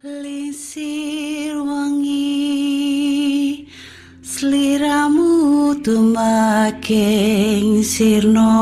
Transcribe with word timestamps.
Lisir 0.00 1.60
wangi 1.60 2.48
Seliramu 4.24 5.76
tumaking 5.84 7.84
sirno. 7.84 8.56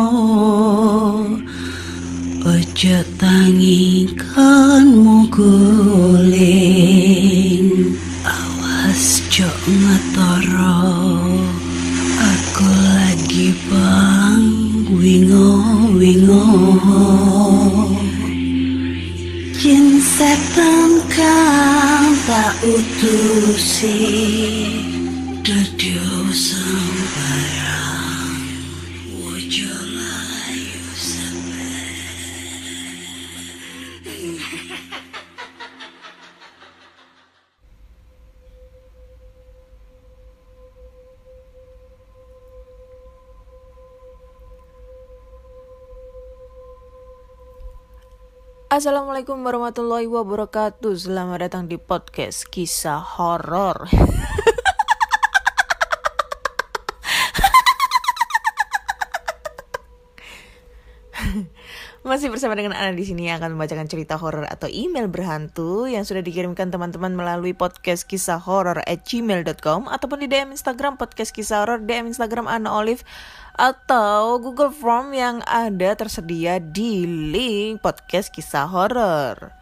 Ojo 2.43 2.99
tangi 3.23 4.11
kan 4.19 4.99
muguling 4.99 6.43
Awas 8.27 9.23
jok 9.31 9.63
ngetoro. 9.63 10.83
Aku 12.19 12.67
lagi 12.67 13.55
bang 13.71 14.43
wingo 14.91 15.55
wingo. 15.95 16.51
Jin 19.55 20.03
setan 20.03 21.08
kang 21.19 22.15
tak 22.31 22.63
Dadio 22.63 23.59
Assalamualaikum 48.69 49.49
warahmatullahi 49.49 50.05
wabarakatuh. 50.13 50.93
Selamat 50.93 51.41
datang 51.41 51.73
di 51.73 51.81
podcast 51.81 52.45
kisah 52.53 53.01
horor 53.01 53.89
Masih 62.09 62.33
bersama 62.33 62.57
dengan 62.57 62.73
Ana 62.73 62.97
di 62.97 63.05
sini 63.05 63.29
akan 63.37 63.53
membacakan 63.53 63.85
cerita 63.85 64.17
horor 64.17 64.49
atau 64.49 64.65
email 64.65 65.13
berhantu 65.13 65.85
yang 65.85 66.09
sudah 66.09 66.25
dikirimkan 66.25 66.73
teman-teman 66.73 67.13
melalui 67.13 67.53
podcast 67.53 68.09
kisah 68.09 68.41
horor 68.41 68.81
at 68.89 69.05
gmail.com 69.05 69.85
ataupun 69.93 70.25
di 70.25 70.27
DM 70.33 70.57
Instagram 70.57 70.97
podcast 70.97 71.37
kisah 71.37 71.69
horor, 71.69 71.85
DM 71.85 72.09
Instagram 72.09 72.49
Ana 72.49 72.73
Olive 72.73 73.05
atau 73.61 74.41
Google 74.41 74.73
Form 74.73 75.13
yang 75.13 75.45
ada 75.45 75.93
tersedia 76.01 76.57
di 76.57 77.05
link 77.05 77.85
podcast 77.85 78.33
kisah 78.33 78.65
horor. 78.65 79.53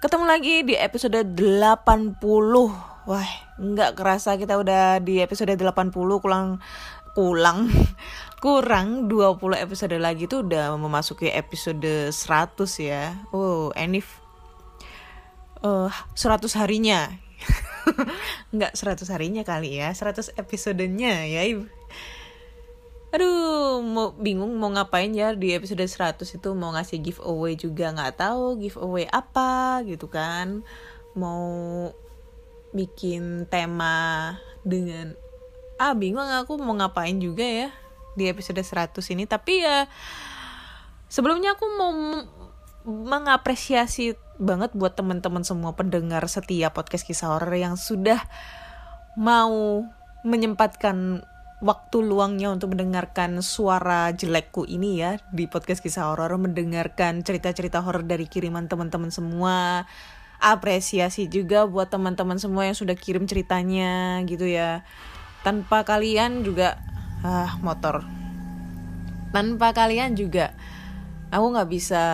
Ketemu 0.00 0.24
lagi 0.24 0.64
di 0.64 0.72
episode 0.72 1.20
80. 1.20 2.16
Wah, 3.06 3.30
nggak 3.60 3.92
kerasa 3.92 4.40
kita 4.40 4.56
udah 4.56 5.04
di 5.04 5.20
episode 5.20 5.52
80 5.52 5.92
kurang 6.24 6.64
kurang 7.18 7.72
kurang 8.44 9.08
20 9.08 9.40
episode 9.56 9.96
lagi 9.96 10.28
tuh 10.28 10.44
udah 10.44 10.76
memasuki 10.76 11.32
episode 11.32 12.12
100 12.12 12.12
ya. 12.84 13.16
Oh, 13.32 13.72
Enif 13.72 14.20
uh, 15.64 15.88
100 16.12 16.60
harinya. 16.60 17.08
Nggak 18.54 18.76
100 18.76 19.08
harinya 19.08 19.42
kali 19.48 19.80
ya, 19.80 19.88
100 19.96 20.36
episodenya 20.36 21.24
ya. 21.24 21.42
Aduh, 23.16 23.80
mau 23.80 24.12
bingung 24.12 24.52
mau 24.60 24.68
ngapain 24.68 25.08
ya 25.16 25.32
di 25.32 25.56
episode 25.56 25.80
100 25.80 26.20
itu 26.20 26.48
mau 26.52 26.76
ngasih 26.76 27.00
giveaway 27.00 27.56
juga 27.56 27.96
nggak 27.96 28.20
tahu 28.20 28.60
giveaway 28.60 29.08
apa 29.08 29.80
gitu 29.88 30.12
kan. 30.12 30.60
Mau 31.16 31.88
bikin 32.76 33.48
tema 33.48 34.36
dengan 34.60 35.16
ah 35.76 35.92
bingung 35.92 36.24
aku 36.24 36.56
mau 36.56 36.76
ngapain 36.76 37.16
juga 37.20 37.44
ya 37.44 37.68
di 38.16 38.26
episode 38.26 38.60
100 38.60 38.96
ini. 39.12 39.28
Tapi 39.28 39.62
ya 39.62 39.84
sebelumnya 41.06 41.54
aku 41.54 41.66
mau 41.76 41.92
mengapresiasi 42.86 44.14
banget 44.38 44.72
buat 44.76 44.94
teman-teman 44.94 45.42
semua 45.42 45.74
pendengar 45.74 46.22
setia 46.28 46.70
podcast 46.70 47.02
kisah 47.02 47.34
horor 47.34 47.52
yang 47.56 47.74
sudah 47.74 48.20
mau 49.16 49.82
menyempatkan 50.22 51.24
waktu 51.64 52.04
luangnya 52.04 52.52
untuk 52.52 52.76
mendengarkan 52.76 53.40
suara 53.40 54.12
jelekku 54.12 54.68
ini 54.68 55.00
ya 55.00 55.16
di 55.32 55.48
podcast 55.48 55.80
kisah 55.80 56.12
horor 56.12 56.36
mendengarkan 56.36 57.24
cerita-cerita 57.24 57.80
horor 57.80 58.04
dari 58.04 58.28
kiriman 58.28 58.68
teman-teman 58.68 59.08
semua. 59.08 59.88
Apresiasi 60.36 61.32
juga 61.32 61.64
buat 61.64 61.88
teman-teman 61.88 62.36
semua 62.36 62.68
yang 62.68 62.76
sudah 62.76 62.92
kirim 62.92 63.24
ceritanya 63.24 64.20
gitu 64.28 64.44
ya 64.44 64.84
tanpa 65.46 65.86
kalian 65.86 66.42
juga 66.42 66.82
ah 67.22 67.54
motor. 67.62 68.02
Tanpa 69.30 69.70
kalian 69.70 70.18
juga 70.18 70.50
aku 71.30 71.54
nggak 71.54 71.70
bisa 71.70 72.04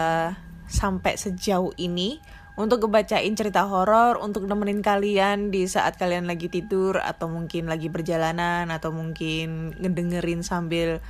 sampai 0.69 1.16
sejauh 1.16 1.72
ini 1.81 2.21
untuk 2.60 2.84
ngebacain 2.84 3.32
cerita 3.32 3.65
horor 3.65 4.21
untuk 4.21 4.44
nemenin 4.44 4.84
kalian 4.84 5.48
di 5.48 5.65
saat 5.65 5.97
kalian 5.97 6.28
lagi 6.28 6.53
tidur 6.53 7.00
atau 7.00 7.32
mungkin 7.32 7.72
lagi 7.72 7.88
perjalanan 7.88 8.69
atau 8.69 8.92
mungkin 8.92 9.72
ngedengerin 9.81 10.44
sambil 10.44 11.00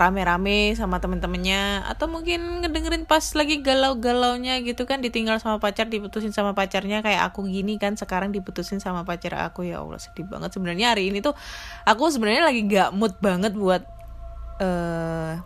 rame-rame 0.00 0.72
sama 0.72 0.96
temen-temennya 0.96 1.84
atau 1.84 2.08
mungkin 2.08 2.64
ngedengerin 2.64 3.04
pas 3.04 3.20
lagi 3.36 3.60
galau-galaunya 3.60 4.64
gitu 4.64 4.88
kan 4.88 5.04
ditinggal 5.04 5.36
sama 5.36 5.60
pacar 5.60 5.92
diputusin 5.92 6.32
sama 6.32 6.56
pacarnya 6.56 7.04
kayak 7.04 7.28
aku 7.28 7.44
gini 7.44 7.76
kan 7.76 8.00
sekarang 8.00 8.32
diputusin 8.32 8.80
sama 8.80 9.04
pacar 9.04 9.36
aku. 9.36 9.68
Ya 9.68 9.84
Allah 9.84 10.00
sedih 10.00 10.24
banget. 10.24 10.56
Sebenarnya 10.56 10.96
hari 10.96 11.12
ini 11.12 11.20
tuh 11.20 11.36
aku 11.84 12.08
sebenarnya 12.08 12.48
lagi 12.48 12.64
gak 12.64 12.96
mood 12.96 13.12
banget 13.20 13.52
buat 13.52 13.84
uh, 14.64 15.36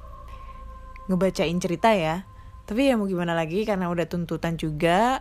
ngebacain 1.11 1.59
cerita 1.59 1.91
ya. 1.91 2.23
Tapi 2.65 2.89
ya 2.89 2.95
mau 2.95 3.11
gimana 3.11 3.35
lagi 3.35 3.67
karena 3.67 3.91
udah 3.91 4.07
tuntutan 4.07 4.55
juga 4.55 5.21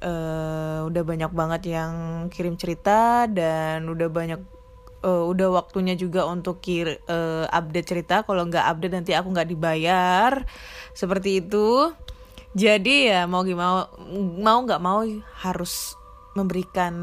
uh, 0.00 0.86
udah 0.86 1.02
banyak 1.02 1.32
banget 1.34 1.62
yang 1.74 1.92
kirim 2.30 2.54
cerita 2.54 3.26
dan 3.26 3.84
udah 3.90 4.08
banyak 4.08 4.53
uh, 5.04 5.28
udah 5.28 5.52
waktunya 5.52 5.92
juga 5.94 6.24
untuk 6.24 6.64
kir 6.64 7.04
uh, 7.06 7.44
update 7.52 7.86
cerita 7.92 8.24
kalau 8.24 8.48
nggak 8.48 8.64
update 8.64 8.94
nanti 8.96 9.12
aku 9.12 9.28
nggak 9.30 9.52
dibayar 9.52 10.32
seperti 10.96 11.44
itu 11.44 11.92
jadi 12.56 12.96
ya 13.12 13.20
mau 13.28 13.44
gimana 13.44 13.92
mau 14.40 14.58
nggak 14.64 14.80
mau 14.80 15.04
harus 15.44 16.00
memberikan 16.34 16.94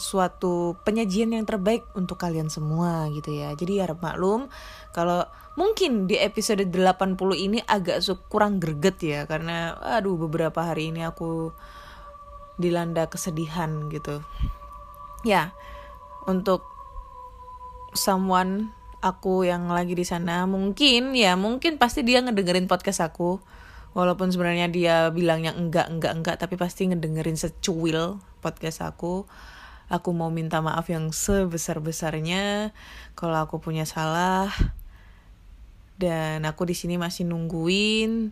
suatu 0.00 0.80
penyajian 0.80 1.36
yang 1.36 1.44
terbaik 1.44 1.84
untuk 1.92 2.16
kalian 2.16 2.48
semua 2.48 3.08
gitu 3.12 3.36
ya. 3.36 3.52
Jadi 3.52 3.84
harap 3.84 4.00
maklum 4.00 4.48
kalau 4.96 5.28
mungkin 5.60 6.08
di 6.08 6.16
episode 6.16 6.64
80 6.64 7.20
ini 7.36 7.60
agak 7.68 8.00
kurang 8.32 8.56
greget 8.56 8.96
ya 9.04 9.20
karena 9.28 9.76
aduh 9.76 10.16
beberapa 10.16 10.64
hari 10.64 10.88
ini 10.88 11.04
aku 11.04 11.52
dilanda 12.56 13.06
kesedihan 13.12 13.92
gitu. 13.92 14.24
Ya, 15.22 15.52
untuk 16.24 16.77
someone 17.94 18.72
aku 18.98 19.46
yang 19.46 19.70
lagi 19.70 19.94
di 19.94 20.02
sana 20.02 20.42
mungkin 20.50 21.14
ya 21.14 21.38
mungkin 21.38 21.78
pasti 21.78 22.02
dia 22.02 22.24
ngedengerin 22.24 22.66
podcast 22.66 23.04
aku. 23.04 23.40
Walaupun 23.96 24.30
sebenarnya 24.30 24.68
dia 24.68 24.96
bilangnya 25.10 25.56
enggak 25.56 25.90
enggak 25.90 26.12
enggak 26.14 26.36
tapi 26.38 26.54
pasti 26.60 26.86
ngedengerin 26.86 27.38
secuil 27.38 28.20
podcast 28.44 28.84
aku. 28.84 29.24
Aku 29.88 30.12
mau 30.12 30.28
minta 30.28 30.60
maaf 30.60 30.84
yang 30.92 31.08
sebesar 31.16 31.80
besarnya 31.80 32.76
kalau 33.16 33.40
aku 33.40 33.56
punya 33.58 33.88
salah. 33.88 34.52
Dan 35.98 36.46
aku 36.46 36.68
di 36.68 36.78
sini 36.78 36.94
masih 37.00 37.26
nungguin 37.26 38.30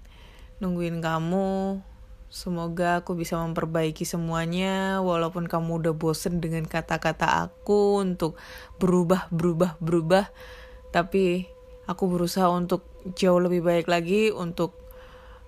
nungguin 0.57 1.05
kamu 1.05 1.81
Semoga 2.27 3.01
aku 3.01 3.15
bisa 3.15 3.39
memperbaiki 3.39 4.03
semuanya 4.03 4.99
walaupun 4.99 5.47
kamu 5.47 5.79
udah 5.83 5.95
bosen 5.95 6.43
dengan 6.43 6.67
kata-kata 6.67 7.47
aku 7.47 8.03
untuk 8.03 8.35
berubah, 8.83 9.31
berubah, 9.31 9.79
berubah. 9.79 10.27
Tapi 10.91 11.47
aku 11.87 12.05
berusaha 12.11 12.51
untuk 12.51 12.83
jauh 13.15 13.39
lebih 13.39 13.63
baik 13.63 13.87
lagi 13.87 14.35
untuk 14.35 14.75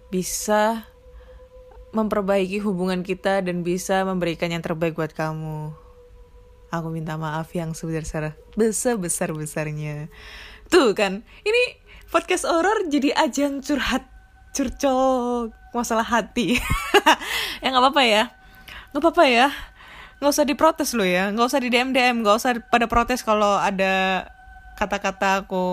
bisa 0.09 0.87
memperbaiki 1.91 2.63
hubungan 2.63 3.03
kita 3.03 3.43
dan 3.43 3.67
bisa 3.67 4.07
memberikan 4.07 4.55
yang 4.55 4.63
terbaik 4.63 4.95
buat 4.95 5.11
kamu. 5.11 5.75
Aku 6.69 6.93
minta 6.93 7.17
maaf 7.17 7.51
yang 7.57 7.73
sebesar 7.73 8.37
besar 8.55 9.33
besarnya. 9.33 10.13
Tuh 10.69 10.93
kan, 10.93 11.25
ini 11.43 11.63
podcast 12.13 12.45
horor 12.45 12.87
jadi 12.93 13.17
ajang 13.17 13.65
curhat 13.65 14.18
curcol 14.59 15.55
masalah 15.71 16.03
hati. 16.03 16.59
Ya 17.63 17.75
nggak 17.75 17.83
apa-apa 17.91 18.03
ya. 18.07 18.25
Nggak 18.91 19.03
apa-apa 19.03 19.25
ya. 19.27 19.49
Nggak 20.19 20.31
usah 20.31 20.47
diprotes 20.47 20.91
lo 20.95 21.03
ya. 21.07 21.31
Nggak 21.31 21.47
usah 21.51 21.61
di 21.63 21.71
dm 21.71 21.91
dm 21.95 22.23
nggak 22.23 22.37
usah 22.39 22.51
pada 22.71 22.87
protes 22.91 23.23
kalau 23.23 23.59
ada 23.59 24.27
kata-kata 24.79 25.43
aku 25.43 25.67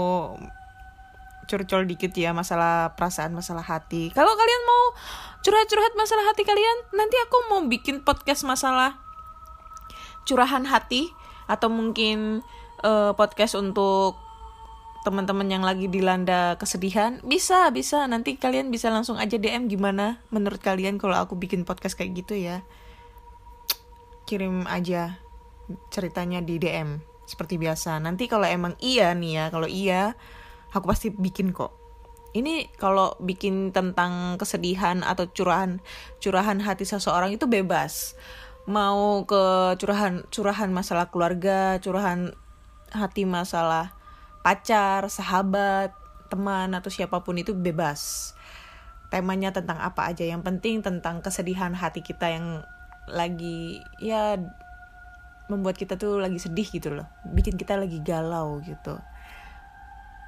curcol 1.46 1.86
dikit 1.86 2.10
ya 2.18 2.34
masalah 2.34 2.98
perasaan 2.98 3.38
masalah 3.38 3.62
hati. 3.62 4.10
Kalau 4.18 4.34
kalian 4.34 4.64
mau 4.66 4.84
curhat-curhat 5.46 5.94
masalah 5.94 6.26
hati 6.26 6.42
kalian, 6.42 6.78
nanti 6.98 7.16
aku 7.22 7.38
mau 7.54 7.62
bikin 7.70 8.02
podcast 8.02 8.42
masalah 8.50 8.98
curahan 10.26 10.66
hati 10.66 11.14
atau 11.46 11.70
mungkin 11.70 12.42
uh, 12.82 13.14
podcast 13.14 13.54
untuk 13.54 14.25
teman-teman 15.06 15.46
yang 15.46 15.62
lagi 15.62 15.86
dilanda 15.86 16.58
kesedihan 16.58 17.22
bisa 17.22 17.70
bisa. 17.70 18.10
Nanti 18.10 18.42
kalian 18.42 18.74
bisa 18.74 18.90
langsung 18.90 19.22
aja 19.22 19.38
DM 19.38 19.70
gimana 19.70 20.26
menurut 20.34 20.58
kalian 20.58 20.98
kalau 20.98 21.14
aku 21.14 21.38
bikin 21.38 21.62
podcast 21.62 21.94
kayak 21.94 22.26
gitu 22.26 22.34
ya. 22.34 22.66
Kirim 24.26 24.66
aja 24.66 25.22
ceritanya 25.94 26.42
di 26.42 26.58
DM 26.58 26.98
seperti 27.30 27.62
biasa. 27.62 28.02
Nanti 28.02 28.26
kalau 28.26 28.50
emang 28.50 28.74
iya 28.82 29.14
nih 29.14 29.32
ya 29.38 29.46
kalau 29.54 29.70
iya 29.70 30.18
aku 30.74 30.90
pasti 30.90 31.14
bikin 31.14 31.54
kok. 31.54 31.72
Ini 32.36 32.76
kalau 32.76 33.16
bikin 33.24 33.72
tentang 33.72 34.36
kesedihan 34.36 35.06
atau 35.08 35.30
curahan 35.32 35.80
curahan 36.20 36.60
hati 36.60 36.84
seseorang 36.84 37.38
itu 37.38 37.48
bebas. 37.48 38.18
Mau 38.66 39.24
ke 39.30 39.78
curahan 39.78 40.26
curahan 40.34 40.74
masalah 40.74 41.14
keluarga 41.14 41.78
curahan 41.80 42.34
hati 42.92 43.24
masalah 43.24 43.95
pacar, 44.46 45.10
sahabat, 45.10 45.90
teman 46.30 46.70
atau 46.78 46.94
siapa 46.94 47.26
pun 47.26 47.34
itu 47.42 47.58
bebas. 47.58 48.32
Temanya 49.10 49.50
tentang 49.50 49.82
apa 49.82 50.06
aja, 50.06 50.22
yang 50.22 50.46
penting 50.46 50.86
tentang 50.86 51.26
kesedihan 51.26 51.74
hati 51.74 52.06
kita 52.06 52.30
yang 52.30 52.62
lagi 53.10 53.82
ya 53.98 54.38
membuat 55.50 55.78
kita 55.78 55.98
tuh 55.98 56.22
lagi 56.22 56.38
sedih 56.38 56.66
gitu 56.70 56.94
loh, 56.94 57.10
bikin 57.26 57.58
kita 57.58 57.74
lagi 57.74 57.98
galau 58.06 58.62
gitu. 58.62 59.02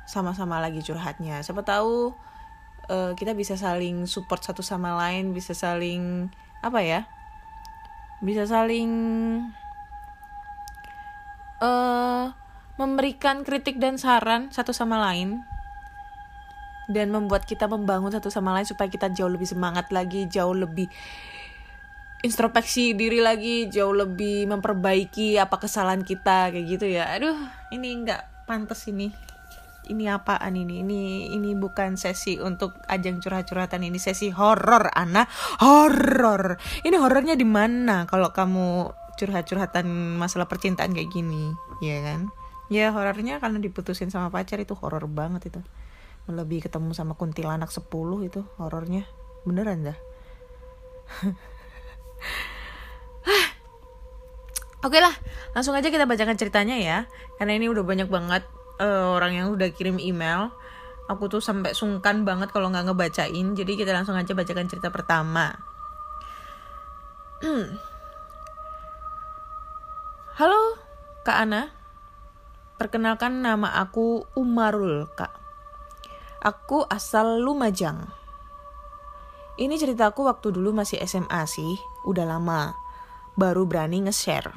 Sama-sama 0.10 0.58
lagi 0.58 0.82
curhatnya. 0.82 1.46
Siapa 1.46 1.62
tahu 1.62 2.14
uh, 2.90 3.12
kita 3.14 3.38
bisa 3.38 3.54
saling 3.54 4.10
support 4.10 4.42
satu 4.42 4.66
sama 4.66 4.98
lain, 4.98 5.34
bisa 5.34 5.54
saling 5.54 6.34
apa 6.66 6.82
ya? 6.82 7.06
Bisa 8.22 8.50
saling 8.50 8.90
uh, 11.62 12.34
memberikan 12.78 13.42
kritik 13.42 13.82
dan 13.82 13.98
saran 13.98 14.54
satu 14.54 14.72
sama 14.72 15.02
lain 15.02 15.42
dan 16.88 17.12
membuat 17.12 17.44
kita 17.44 17.68
membangun 17.68 18.14
satu 18.14 18.32
sama 18.32 18.56
lain 18.56 18.64
supaya 18.64 18.88
kita 18.88 19.12
jauh 19.12 19.28
lebih 19.28 19.50
semangat 19.50 19.92
lagi, 19.92 20.26
jauh 20.32 20.56
lebih 20.56 20.88
introspeksi 22.24 22.98
diri 22.98 23.22
lagi, 23.22 23.68
jauh 23.70 23.94
lebih 23.94 24.50
memperbaiki 24.50 25.38
apa 25.38 25.60
kesalahan 25.62 26.02
kita 26.02 26.50
kayak 26.50 26.66
gitu 26.66 26.86
ya. 26.88 27.12
Aduh, 27.14 27.36
ini 27.76 28.08
nggak 28.08 28.48
pantas 28.50 28.88
ini. 28.90 29.12
Ini 29.88 30.12
apaan 30.12 30.52
ini? 30.56 30.84
Ini 30.84 31.32
ini 31.32 31.56
bukan 31.56 31.96
sesi 31.96 32.36
untuk 32.44 32.76
ajang 32.92 33.24
curhat-curhatan 33.24 33.88
ini 33.88 33.96
sesi 33.96 34.28
horor, 34.36 34.92
Ana. 34.92 35.24
Horor. 35.64 36.60
Ini 36.84 36.96
horornya 37.00 37.40
di 37.40 37.48
mana 37.48 38.04
kalau 38.04 38.36
kamu 38.36 38.92
curhat-curhatan 39.16 39.88
masalah 40.20 40.44
percintaan 40.52 40.92
kayak 40.92 41.08
gini, 41.08 41.56
ya 41.80 42.04
kan? 42.04 42.28
Ya 42.68 42.92
horornya 42.92 43.40
karena 43.40 43.64
diputusin 43.64 44.12
sama 44.12 44.28
pacar 44.28 44.60
itu 44.60 44.76
horor 44.76 45.08
banget 45.08 45.48
itu 45.52 45.62
lebih 46.28 46.68
ketemu 46.68 46.92
sama 46.92 47.16
kuntilanak 47.16 47.72
10 47.72 47.88
itu 48.28 48.44
horornya 48.60 49.08
beneran 49.48 49.88
dah 49.92 49.98
Oke 54.86 55.02
lah, 55.02 55.12
langsung 55.58 55.74
aja 55.74 55.90
kita 55.90 56.06
bacakan 56.06 56.38
ceritanya 56.38 56.78
ya. 56.78 57.10
Karena 57.42 57.58
ini 57.58 57.66
udah 57.68 57.82
banyak 57.82 58.08
banget 58.08 58.46
uh, 58.78 59.18
orang 59.18 59.34
yang 59.36 59.50
udah 59.52 59.74
kirim 59.74 59.98
email. 59.98 60.54
Aku 61.10 61.28
tuh 61.32 61.42
sampai 61.42 61.74
sungkan 61.74 62.24
banget 62.24 62.54
kalau 62.54 62.70
nggak 62.70 62.92
ngebacain. 62.92 63.48
Jadi 63.58 63.74
kita 63.74 63.92
langsung 63.92 64.16
aja 64.16 64.32
bacakan 64.38 64.70
cerita 64.70 64.94
pertama. 64.94 65.56
Halo, 70.40 70.78
Kak 71.26 71.38
Ana. 71.48 71.77
Perkenalkan 72.78 73.42
nama 73.42 73.74
aku 73.82 74.30
Umarul, 74.38 75.10
Kak. 75.18 75.34
Aku 76.46 76.86
asal 76.86 77.42
Lumajang. 77.42 78.06
Ini 79.58 79.82
ceritaku 79.82 80.30
waktu 80.30 80.54
dulu 80.54 80.78
masih 80.78 81.02
SMA 81.02 81.42
sih, 81.50 81.82
udah 82.06 82.30
lama. 82.30 82.78
Baru 83.34 83.66
berani 83.66 84.06
nge-share. 84.06 84.54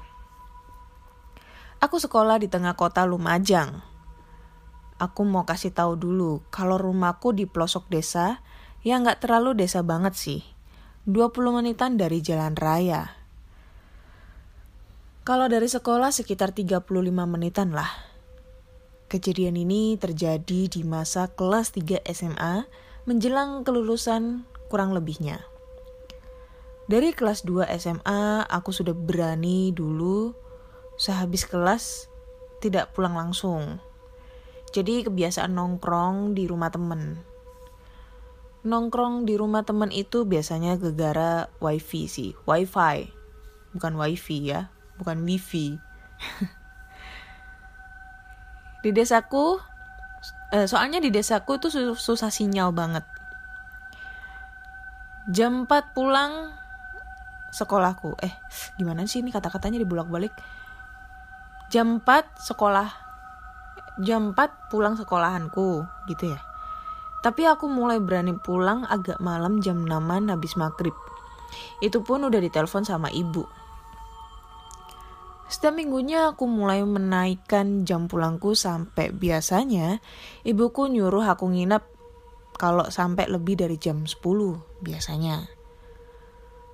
Aku 1.81 1.97
sekolah 1.97 2.37
di 2.37 2.53
tengah 2.53 2.77
kota 2.77 3.09
Lumajang. 3.09 3.81
Aku 5.01 5.25
mau 5.25 5.49
kasih 5.49 5.73
tahu 5.73 5.97
dulu 5.97 6.45
kalau 6.53 6.77
rumahku 6.77 7.33
di 7.33 7.49
pelosok 7.49 7.89
desa, 7.89 8.45
ya 8.85 9.01
nggak 9.01 9.25
terlalu 9.25 9.57
desa 9.57 9.81
banget 9.81 10.13
sih. 10.13 10.45
20 11.09 11.57
menitan 11.57 11.97
dari 11.97 12.21
jalan 12.21 12.53
raya. 12.53 13.17
Kalau 15.25 15.49
dari 15.49 15.73
sekolah 15.73 16.13
sekitar 16.13 16.53
35 16.53 16.85
menitan 17.25 17.73
lah. 17.73 18.10
Kejadian 19.11 19.59
ini 19.59 19.99
terjadi 19.99 20.71
di 20.71 20.87
masa 20.87 21.27
kelas 21.35 21.75
3 21.75 22.07
SMA 22.15 22.71
menjelang 23.11 23.67
kelulusan 23.67 24.47
kurang 24.71 24.95
lebihnya. 24.95 25.43
Dari 26.87 27.11
kelas 27.11 27.43
2 27.43 27.67
SMA, 27.75 28.47
aku 28.47 28.71
sudah 28.71 28.95
berani 28.95 29.75
dulu 29.75 30.31
sehabis 30.95 31.43
kelas 31.43 32.07
tidak 32.63 32.95
pulang 32.95 33.19
langsung. 33.19 33.83
Jadi 34.71 35.03
kebiasaan 35.03 35.59
nongkrong 35.59 36.39
di 36.39 36.47
rumah 36.47 36.71
temen. 36.71 37.19
Nongkrong 38.63 39.27
di 39.27 39.35
rumah 39.35 39.67
temen 39.67 39.91
itu 39.91 40.23
biasanya 40.23 40.79
gegara 40.79 41.51
wifi 41.59 42.07
sih, 42.07 42.39
wifi. 42.47 43.11
Bukan 43.75 43.99
wifi 43.99 44.55
ya, 44.55 44.71
bukan 45.03 45.27
wifi. 45.27 45.75
di 48.81 48.91
desaku 48.97 49.61
eh, 50.53 50.67
soalnya 50.67 50.99
di 51.01 51.13
desaku 51.13 51.61
itu 51.61 51.69
susah 51.95 52.33
sinyal 52.33 52.73
banget. 52.73 53.05
Jam 55.31 55.69
4 55.69 55.95
pulang 55.95 56.51
sekolahku. 57.53 58.17
Eh 58.25 58.35
gimana 58.81 59.05
sih 59.05 59.21
ini 59.21 59.31
kata-katanya 59.31 59.79
dibulak-balik? 59.85 60.33
Jam 61.71 62.03
4 62.03 62.41
sekolah 62.41 62.89
jam 64.01 64.33
4 64.33 64.73
pulang 64.73 64.97
sekolahanku 64.97 65.85
gitu 66.09 66.33
ya. 66.33 66.41
Tapi 67.21 67.45
aku 67.45 67.69
mulai 67.69 68.01
berani 68.01 68.33
pulang 68.33 68.89
agak 68.89 69.21
malam 69.21 69.61
jam 69.61 69.85
6 69.85 69.93
habis 70.33 70.57
maghrib. 70.57 70.97
Itu 71.85 72.01
pun 72.01 72.25
udah 72.25 72.41
ditelepon 72.41 72.89
sama 72.89 73.13
ibu 73.13 73.45
setiap 75.51 75.75
minggunya 75.75 76.31
aku 76.31 76.47
mulai 76.47 76.87
menaikkan 76.87 77.83
jam 77.83 78.07
pulangku 78.07 78.55
sampai 78.55 79.11
biasanya 79.11 79.99
ibuku 80.47 80.87
nyuruh 80.87 81.27
aku 81.27 81.51
nginap 81.51 81.91
kalau 82.55 82.87
sampai 82.87 83.27
lebih 83.27 83.59
dari 83.59 83.75
jam 83.75 84.07
10 84.07 84.23
biasanya. 84.81 85.51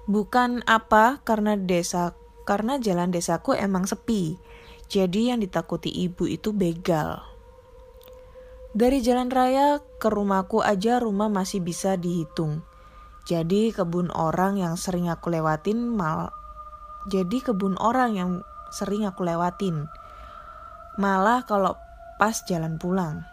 Bukan 0.06 0.62
apa 0.68 1.25
karena 1.25 1.56
desa 1.56 2.14
karena 2.45 2.78
jalan 2.78 3.11
desaku 3.11 3.56
emang 3.56 3.88
sepi. 3.88 4.38
Jadi 4.87 5.35
yang 5.35 5.42
ditakuti 5.42 5.90
ibu 5.90 6.30
itu 6.30 6.54
begal. 6.54 7.25
Dari 8.76 9.02
jalan 9.02 9.33
raya 9.33 9.83
ke 9.99 10.06
rumahku 10.06 10.62
aja 10.62 11.02
rumah 11.02 11.26
masih 11.26 11.59
bisa 11.59 11.99
dihitung. 11.99 12.62
Jadi 13.26 13.75
kebun 13.75 14.14
orang 14.14 14.62
yang 14.62 14.78
sering 14.78 15.11
aku 15.11 15.35
lewatin 15.35 15.90
mal 15.90 16.30
jadi 17.06 17.38
kebun 17.38 17.78
orang 17.78 18.18
yang 18.18 18.30
sering 18.76 19.09
aku 19.09 19.25
lewatin. 19.25 19.88
Malah 21.00 21.49
kalau 21.49 21.80
pas 22.21 22.37
jalan 22.45 22.76
pulang. 22.76 23.25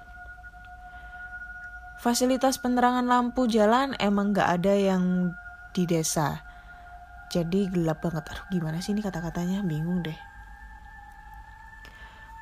Fasilitas 1.99 2.59
penerangan 2.59 3.07
lampu 3.07 3.47
jalan 3.47 3.95
emang 3.99 4.35
gak 4.35 4.59
ada 4.59 4.75
yang 4.75 5.35
di 5.71 5.87
desa. 5.87 6.43
Jadi 7.31 7.71
gelap 7.71 8.03
banget. 8.03 8.27
Aduh 8.27 8.47
gimana 8.51 8.83
sih 8.83 8.91
ini 8.91 8.99
kata-katanya? 8.99 9.63
Bingung 9.63 10.03
deh. 10.03 10.19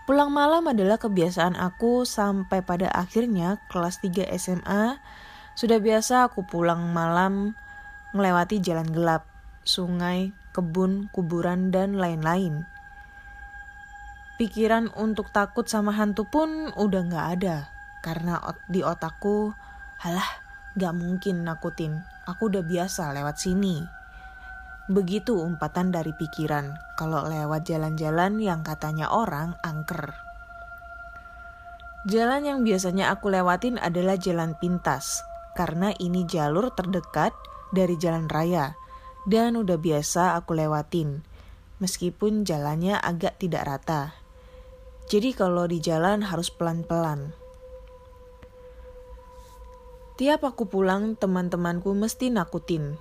Pulang 0.10 0.34
malam 0.34 0.65
adalah 0.65 0.98
kebiasaan 0.98 1.53
aku 1.53 2.10
sampai 2.10 2.65
pada 2.65 2.89
akhirnya 2.89 3.62
kelas 3.70 4.01
3 4.01 4.34
SMA 4.34 4.98
sudah 5.53 5.77
biasa 5.77 6.25
aku 6.25 6.41
pulang 6.41 6.89
malam 6.89 7.53
melewati 8.17 8.58
jalan 8.60 8.89
gelap, 8.89 9.29
sungai, 9.62 10.34
kebun, 10.58 11.08
kuburan, 11.13 11.70
dan 11.70 11.96
lain-lain 11.96 12.65
pikiran 14.41 14.89
untuk 14.98 15.29
takut 15.29 15.69
sama 15.69 15.93
hantu 15.93 16.25
pun 16.25 16.74
udah 16.74 17.01
gak 17.13 17.27
ada. 17.38 17.69
Karena 18.01 18.41
di 18.65 18.81
otakku, 18.81 19.53
halah 20.01 20.25
gak 20.74 20.98
mungkin 20.98 21.45
nakutin. 21.45 22.01
Aku 22.25 22.50
udah 22.50 22.65
biasa 22.65 23.13
lewat 23.13 23.38
sini. 23.38 23.86
Begitu 24.89 25.38
umpatan 25.38 25.93
dari 25.93 26.10
pikiran 26.17 26.74
kalau 26.98 27.29
lewat 27.29 27.69
jalan-jalan 27.69 28.41
yang 28.41 28.65
katanya 28.65 29.13
orang 29.13 29.53
angker. 29.62 30.10
Jalan 32.10 32.41
yang 32.41 32.60
biasanya 32.65 33.13
aku 33.13 33.29
lewatin 33.29 33.77
adalah 33.77 34.17
jalan 34.17 34.57
pintas, 34.57 35.21
karena 35.53 35.93
ini 36.01 36.25
jalur 36.25 36.74
terdekat 36.74 37.29
dari 37.69 37.93
jalan 38.01 38.25
raya, 38.25 38.74
dan 39.29 39.53
udah 39.53 39.77
biasa 39.77 40.33
aku 40.33 40.57
lewatin, 40.57 41.21
meskipun 41.77 42.41
jalannya 42.41 42.98
agak 42.98 43.38
tidak 43.38 43.69
rata. 43.69 44.21
Jadi 45.12 45.36
kalau 45.36 45.68
di 45.68 45.84
jalan 45.84 46.24
harus 46.24 46.48
pelan-pelan. 46.48 47.36
Tiap 50.15 50.39
aku 50.48 50.72
pulang, 50.72 51.20
teman-temanku 51.20 51.91
mesti 51.91 52.32
nakutin. 52.32 52.96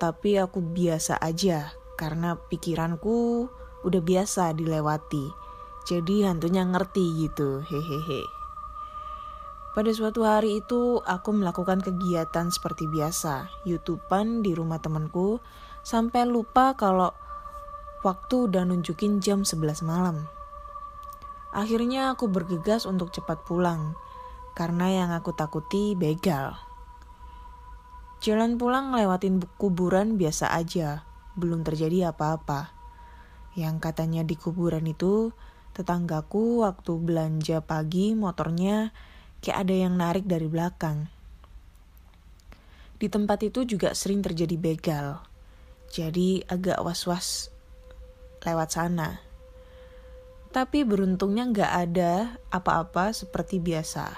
Tapi 0.00 0.40
aku 0.40 0.64
biasa 0.64 1.20
aja, 1.20 1.76
karena 2.00 2.40
pikiranku 2.48 3.50
udah 3.84 4.00
biasa 4.00 4.56
dilewati 4.56 5.48
jadi 5.88 6.28
hantunya 6.28 6.68
ngerti 6.68 7.16
gitu, 7.16 7.64
hehehe. 7.64 8.22
Pada 9.72 9.88
suatu 9.88 10.20
hari 10.28 10.60
itu 10.60 11.00
aku 11.00 11.32
melakukan 11.32 11.80
kegiatan 11.80 12.52
seperti 12.52 12.84
biasa, 12.84 13.48
youtubean 13.64 14.44
di 14.44 14.52
rumah 14.52 14.84
temanku 14.84 15.40
sampai 15.80 16.28
lupa 16.28 16.76
kalau 16.76 17.16
waktu 18.04 18.52
udah 18.52 18.68
nunjukin 18.68 19.24
jam 19.24 19.48
11 19.48 19.80
malam. 19.80 20.28
Akhirnya 21.54 22.12
aku 22.12 22.28
bergegas 22.28 22.84
untuk 22.84 23.12
cepat 23.12 23.44
pulang, 23.48 23.96
karena 24.52 25.04
yang 25.04 25.10
aku 25.12 25.32
takuti 25.32 25.96
begal. 25.96 26.56
Jalan 28.20 28.58
pulang 28.58 28.92
lewatin 28.92 29.40
kuburan 29.56 30.18
biasa 30.18 30.52
aja, 30.52 31.06
belum 31.38 31.64
terjadi 31.64 32.10
apa-apa. 32.10 32.74
Yang 33.54 33.76
katanya 33.80 34.22
di 34.26 34.34
kuburan 34.34 34.84
itu 34.86 35.32
Tetanggaku 35.78 36.66
waktu 36.66 36.90
belanja 36.98 37.62
pagi 37.62 38.10
motornya 38.10 38.90
kayak 39.38 39.62
ada 39.62 39.74
yang 39.78 39.94
narik 39.94 40.26
dari 40.26 40.50
belakang. 40.50 41.06
Di 42.98 43.06
tempat 43.06 43.46
itu 43.46 43.62
juga 43.62 43.94
sering 43.94 44.18
terjadi 44.18 44.58
begal. 44.58 45.22
Jadi 45.94 46.42
agak 46.50 46.82
was-was 46.82 47.54
lewat 48.42 48.74
sana. 48.74 49.22
Tapi 50.48 50.82
beruntungnya 50.82 51.44
nggak 51.48 51.72
ada 51.88 52.12
apa-apa 52.48 53.12
seperti 53.12 53.60
biasa. 53.60 54.08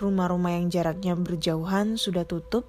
Rumah-rumah 0.00 0.56
yang 0.56 0.72
jaraknya 0.72 1.16
berjauhan 1.16 2.00
sudah 2.00 2.24
tutup 2.24 2.68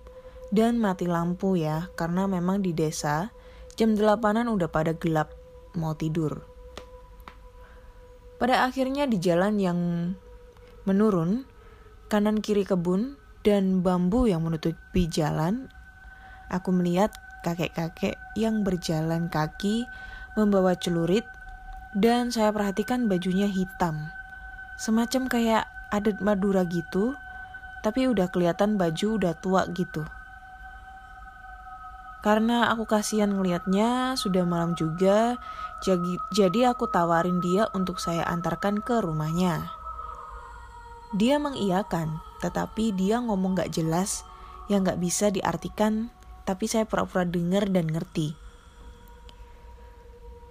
dan 0.52 0.80
mati 0.80 1.08
lampu 1.08 1.60
ya, 1.60 1.92
karena 2.00 2.28
memang 2.28 2.64
di 2.64 2.72
desa 2.72 3.32
jam 3.76 3.96
delapanan 3.96 4.48
udah 4.48 4.72
pada 4.72 4.96
gelap 4.96 5.32
mau 5.76 5.96
tidur. 5.96 6.44
Pada 8.38 8.64
akhirnya 8.70 9.10
di 9.10 9.18
jalan 9.18 9.58
yang 9.58 9.80
menurun, 10.88 11.44
kanan 12.08 12.40
kiri 12.40 12.64
kebun 12.64 13.20
dan 13.44 13.84
bambu 13.84 14.28
yang 14.28 14.44
menutupi 14.44 15.10
jalan, 15.12 15.68
aku 16.48 16.70
melihat 16.72 17.12
kakek-kakek 17.44 18.16
yang 18.36 18.64
berjalan 18.64 19.28
kaki 19.28 19.88
membawa 20.38 20.78
celurit 20.78 21.26
dan 21.98 22.30
saya 22.30 22.54
perhatikan 22.54 23.10
bajunya 23.10 23.50
hitam. 23.50 24.14
Semacam 24.78 25.26
kayak 25.26 25.66
adat 25.90 26.22
Madura 26.22 26.62
gitu, 26.70 27.18
tapi 27.82 28.06
udah 28.06 28.30
kelihatan 28.30 28.78
baju 28.78 29.18
udah 29.18 29.34
tua 29.42 29.66
gitu. 29.74 30.06
Karena 32.22 32.70
aku 32.70 32.86
kasihan 32.86 33.34
ngelihatnya, 33.34 34.14
sudah 34.14 34.46
malam 34.46 34.78
juga, 34.78 35.42
jadi, 36.34 36.70
aku 36.70 36.86
tawarin 36.90 37.42
dia 37.42 37.66
untuk 37.74 37.98
saya 37.98 38.26
antarkan 38.30 38.78
ke 38.78 39.02
rumahnya. 39.02 39.74
Dia 41.18 41.42
mengiyakan, 41.42 42.22
tetapi 42.46 42.94
dia 42.94 43.24
ngomong 43.26 43.58
gak 43.58 43.74
jelas 43.74 44.22
yang 44.70 44.86
gak 44.86 45.02
bisa 45.02 45.34
diartikan, 45.34 46.14
tapi 46.46 46.70
saya 46.70 46.86
pura-pura 46.86 47.26
denger 47.26 47.74
dan 47.74 47.90
ngerti. 47.90 48.47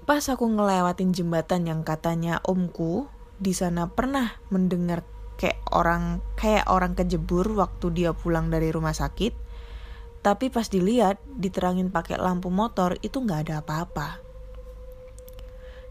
Pas 0.07 0.23
aku 0.31 0.47
ngelewatin 0.47 1.11
jembatan 1.11 1.67
yang 1.67 1.83
katanya 1.83 2.39
omku 2.47 3.11
di 3.43 3.53
sana 3.53 3.91
pernah 3.91 4.39
mendengar 4.55 5.03
kayak 5.37 5.61
orang 5.69 6.25
kayak 6.39 6.65
orang 6.71 6.97
kejebur 6.97 7.45
waktu 7.59 7.93
dia 7.93 8.11
pulang 8.17 8.49
dari 8.49 8.73
rumah 8.73 8.97
sakit 8.97 9.47
tapi 10.27 10.51
pas 10.51 10.67
dilihat, 10.67 11.23
diterangin 11.39 11.95
pakai 11.95 12.19
lampu 12.19 12.51
motor 12.51 12.99
itu 12.99 13.23
nggak 13.23 13.47
ada 13.47 13.63
apa-apa. 13.63 14.19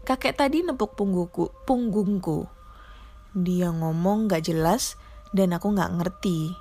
Kakek 0.04 0.36
tadi 0.36 0.60
nepuk 0.60 0.92
punggungku, 0.92 1.56
punggungku. 1.64 2.44
Dia 3.32 3.72
ngomong 3.72 4.28
nggak 4.28 4.44
jelas 4.44 5.00
dan 5.32 5.56
aku 5.56 5.72
nggak 5.72 5.88
ngerti. 5.88 6.52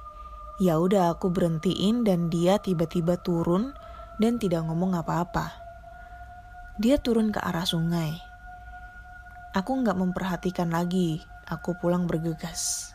Ya 0.63 0.79
udah 0.79 1.19
aku 1.19 1.35
berhentiin 1.35 2.07
dan 2.07 2.31
dia 2.31 2.63
tiba-tiba 2.63 3.19
turun 3.19 3.75
dan 4.23 4.39
tidak 4.39 4.63
ngomong 4.71 4.95
apa-apa. 4.95 5.64
Dia 6.75 6.99
turun 6.99 7.31
ke 7.31 7.39
arah 7.39 7.63
sungai. 7.63 8.19
Aku 9.55 9.79
nggak 9.79 9.95
memperhatikan 9.95 10.67
lagi. 10.75 11.23
Aku 11.47 11.79
pulang 11.79 12.03
bergegas. 12.03 12.91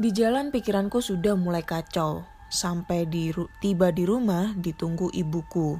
Di 0.00 0.08
jalan 0.08 0.48
pikiranku 0.48 1.04
sudah 1.04 1.36
mulai 1.36 1.60
kacau. 1.60 2.24
Sampai 2.48 3.04
di, 3.04 3.28
tiba 3.60 3.92
di 3.92 4.08
rumah 4.08 4.56
ditunggu 4.56 5.12
ibuku. 5.12 5.76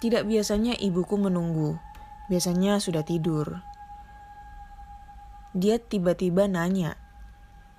Tidak 0.00 0.24
biasanya 0.24 0.80
ibuku 0.80 1.16
menunggu, 1.20 1.76
biasanya 2.32 2.80
sudah 2.80 3.04
tidur. 3.04 3.60
Dia 5.52 5.76
tiba-tiba 5.76 6.48
nanya, 6.48 6.96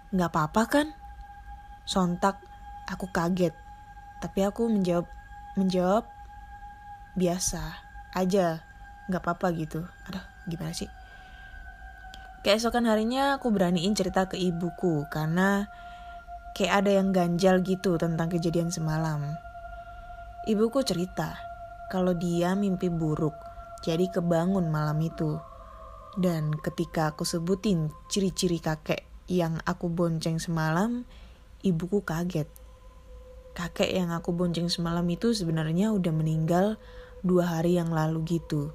Gak 0.10 0.34
apa-apa 0.34 0.64
kan? 0.70 0.88
Sontak 1.86 2.42
aku 2.90 3.10
kaget, 3.10 3.54
tapi 4.22 4.42
aku 4.42 4.70
menjawab, 4.70 5.06
menjawab 5.54 6.19
biasa 7.18 7.62
aja, 8.14 8.62
gak 9.10 9.22
apa-apa 9.22 9.54
gitu. 9.58 9.86
Aduh, 10.10 10.24
gimana 10.50 10.74
sih? 10.74 10.90
Keesokan 12.40 12.88
harinya 12.88 13.36
aku 13.36 13.52
beraniin 13.52 13.92
cerita 13.98 14.32
ke 14.32 14.40
ibuku 14.40 15.04
karena 15.12 15.68
kayak 16.56 16.86
ada 16.86 16.92
yang 16.96 17.12
ganjal 17.12 17.60
gitu 17.64 18.00
tentang 18.00 18.32
kejadian 18.32 18.72
semalam. 18.72 19.36
Ibuku 20.48 20.82
cerita 20.88 21.36
kalau 21.92 22.16
dia 22.16 22.56
mimpi 22.56 22.88
buruk, 22.88 23.36
jadi 23.84 24.08
kebangun 24.08 24.72
malam 24.72 25.00
itu. 25.04 25.36
Dan 26.16 26.56
ketika 26.56 27.12
aku 27.14 27.28
sebutin 27.28 27.92
ciri-ciri 28.08 28.64
kakek 28.64 29.06
yang 29.30 29.62
aku 29.68 29.92
bonceng 29.92 30.40
semalam, 30.42 31.04
ibuku 31.62 32.02
kaget. 32.02 32.50
Kakek 33.58 33.92
yang 33.92 34.14
aku 34.14 34.32
bonceng 34.32 34.70
semalam 34.72 35.06
itu 35.10 35.34
sebenarnya 35.36 35.92
udah 35.92 36.14
meninggal 36.14 36.80
dua 37.26 37.60
hari 37.60 37.76
yang 37.76 37.92
lalu 37.92 38.40
gitu. 38.40 38.72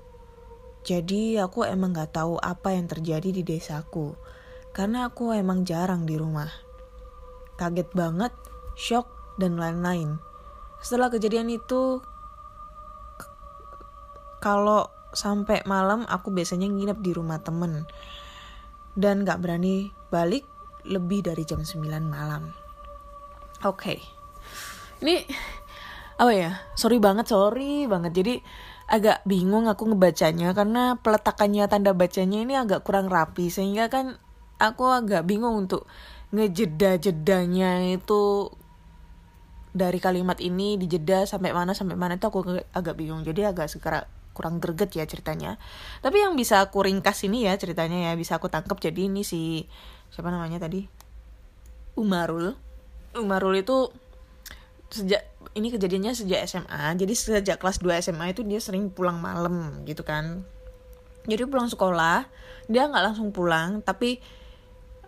Jadi 0.85 1.41
aku 1.41 1.65
emang 1.65 1.97
gak 1.97 2.13
tahu 2.13 2.37
apa 2.37 2.77
yang 2.77 2.85
terjadi 2.85 3.33
di 3.33 3.41
desaku, 3.41 4.13
karena 4.77 5.09
aku 5.09 5.33
emang 5.33 5.65
jarang 5.65 6.05
di 6.05 6.21
rumah 6.21 6.53
kaget 7.55 7.89
banget, 7.95 8.33
shock, 8.75 9.07
dan 9.39 9.59
lain-lain. 9.59 10.19
Setelah 10.83 11.09
kejadian 11.11 11.49
itu, 11.51 12.03
kalau 14.43 14.91
sampai 15.15 15.63
malam 15.65 16.05
aku 16.11 16.35
biasanya 16.35 16.67
nginep 16.69 16.99
di 17.01 17.13
rumah 17.15 17.39
temen 17.41 17.87
dan 18.99 19.23
gak 19.23 19.41
berani 19.41 19.95
balik 20.11 20.45
lebih 20.85 21.25
dari 21.25 21.47
jam 21.47 21.63
9 21.63 21.81
malam. 22.05 22.53
Oke, 23.65 23.97
okay. 23.97 23.99
Ini 25.05 25.23
apa 26.17 26.33
ya? 26.33 26.51
Sorry 26.75 26.97
banget, 26.99 27.29
sorry 27.29 27.85
banget. 27.85 28.17
Jadi 28.17 28.35
agak 28.89 29.25
bingung 29.29 29.69
aku 29.69 29.89
ngebacanya 29.93 30.53
karena 30.57 30.97
peletakannya 31.01 31.65
tanda 31.69 31.93
bacanya 31.93 32.41
ini 32.41 32.55
agak 32.57 32.83
kurang 32.83 33.13
rapi. 33.13 33.53
Sehingga 33.53 33.93
kan 33.93 34.17
aku 34.57 34.89
agak 34.89 35.29
bingung 35.29 35.69
untuk 35.69 35.85
ngejeda-jedanya 36.35 37.95
itu 37.95 38.51
dari 39.75 39.99
kalimat 39.99 40.39
ini 40.39 40.79
dijeda 40.79 41.27
sampai 41.27 41.51
mana 41.51 41.75
sampai 41.75 41.99
mana 41.99 42.17
itu 42.17 42.27
aku 42.31 42.63
agak 42.73 42.95
bingung. 42.95 43.27
Jadi 43.27 43.43
agak 43.45 43.69
segera 43.69 44.07
kurang 44.35 44.59
greget 44.59 44.91
ya 44.95 45.07
ceritanya. 45.07 45.59
Tapi 46.03 46.23
yang 46.23 46.35
bisa 46.35 46.63
aku 46.63 46.83
ringkas 46.83 47.23
ini 47.27 47.47
ya 47.47 47.55
ceritanya 47.55 48.11
ya 48.11 48.13
bisa 48.19 48.39
aku 48.39 48.51
tangkap 48.51 48.79
jadi 48.83 49.07
ini 49.11 49.23
si 49.23 49.67
siapa 50.11 50.31
namanya 50.31 50.63
tadi? 50.63 50.87
Umarul. 51.99 52.55
Umarul 53.15 53.55
itu 53.59 53.91
sejak 54.93 55.23
ini 55.55 55.69
kejadiannya 55.71 56.13
sejak 56.13 56.45
SMA 56.49 56.97
jadi 56.99 57.13
sejak 57.15 57.57
kelas 57.61 57.81
2 57.81 58.05
SMA 58.05 58.37
itu 58.37 58.43
dia 58.47 58.61
sering 58.61 58.91
pulang 58.91 59.19
malam 59.19 59.85
gitu 59.89 60.03
kan 60.05 60.45
jadi 61.25 61.49
pulang 61.49 61.69
sekolah 61.69 62.29
dia 62.69 62.89
nggak 62.89 63.05
langsung 63.13 63.33
pulang 63.33 63.81
tapi 63.81 64.21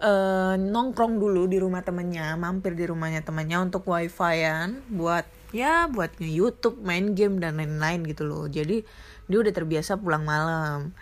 uh, 0.00 0.54
nongkrong 0.56 1.16
dulu 1.16 1.48
di 1.48 1.56
rumah 1.60 1.80
temennya, 1.80 2.36
mampir 2.36 2.76
di 2.76 2.84
rumahnya 2.84 3.24
temennya 3.24 3.64
untuk 3.64 3.88
wifi-an 3.88 4.84
buat 4.92 5.24
ya 5.54 5.88
buat 5.88 6.12
nge 6.20 6.30
YouTube, 6.32 6.76
main 6.84 7.16
game 7.16 7.40
dan 7.40 7.56
lain-lain 7.56 8.04
gitu 8.04 8.28
loh. 8.28 8.44
Jadi 8.50 8.84
dia 9.26 9.38
udah 9.40 9.52
terbiasa 9.54 9.96
pulang 9.96 10.26
malam. 10.26 10.92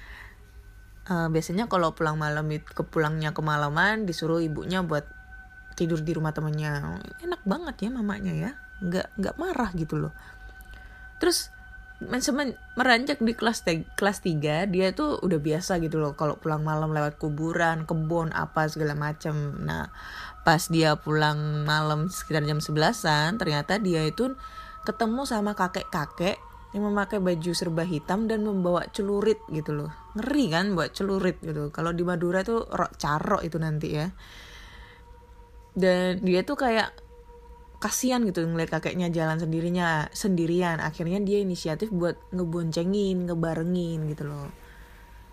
Eh, 1.04 1.28
biasanya 1.28 1.68
kalau 1.68 1.92
pulang 1.92 2.16
malam 2.16 2.48
ke 2.48 2.82
pulangnya 2.86 3.36
kemalaman 3.36 4.08
disuruh 4.08 4.40
ibunya 4.40 4.80
buat 4.80 5.04
tidur 5.74 6.00
di 6.00 6.14
rumah 6.14 6.30
temennya 6.30 7.02
enak 7.18 7.42
banget 7.42 7.74
ya 7.82 7.90
mamanya 7.90 8.30
ya 8.32 8.50
nggak 8.84 9.16
nggak 9.16 9.36
marah 9.40 9.70
gitu 9.72 9.96
loh. 9.96 10.12
Terus 11.18 11.48
meranjak 12.74 13.22
di 13.22 13.32
kelas 13.32 13.64
kelas 13.96 14.18
3 14.20 14.68
dia 14.68 14.92
tuh 14.92 15.18
udah 15.24 15.40
biasa 15.40 15.80
gitu 15.80 15.96
loh. 15.98 16.12
Kalau 16.12 16.36
pulang 16.36 16.60
malam 16.60 16.92
lewat 16.92 17.16
kuburan 17.16 17.88
kebun 17.88 18.30
apa 18.36 18.68
segala 18.68 18.92
macam 18.92 19.64
nah 19.64 19.88
pas 20.44 20.60
dia 20.68 21.00
pulang 21.00 21.64
malam 21.64 22.12
sekitar 22.12 22.44
jam 22.44 22.60
11an 22.60 23.40
ternyata 23.40 23.80
dia 23.80 24.04
itu 24.04 24.36
ketemu 24.84 25.24
sama 25.24 25.56
kakek-kakek 25.56 26.36
yang 26.76 26.90
memakai 26.90 27.22
baju 27.22 27.54
serba 27.54 27.86
hitam 27.86 28.26
dan 28.26 28.42
membawa 28.42 28.84
celurit 28.90 29.38
gitu 29.48 29.72
loh. 29.72 29.94
Ngeri 30.18 30.44
kan 30.50 30.74
buat 30.74 30.90
celurit 30.90 31.38
gitu. 31.40 31.70
Kalau 31.70 31.94
di 31.94 32.02
Madura 32.02 32.42
tuh 32.42 32.66
rok 32.66 32.98
carok 32.98 33.46
itu 33.46 33.56
nanti 33.62 33.88
ya. 33.94 34.10
Dan 35.70 36.18
dia 36.26 36.42
tuh 36.42 36.58
kayak 36.58 37.03
kasihan 37.84 38.24
gitu 38.24 38.40
ngeliat 38.48 38.72
kakeknya 38.72 39.12
jalan 39.12 39.36
sendirinya 39.36 40.08
sendirian. 40.16 40.80
Akhirnya 40.80 41.20
dia 41.20 41.44
inisiatif 41.44 41.92
buat 41.92 42.16
ngeboncengin 42.32 43.28
ngebarengin 43.28 44.08
gitu 44.08 44.24
loh. 44.24 44.48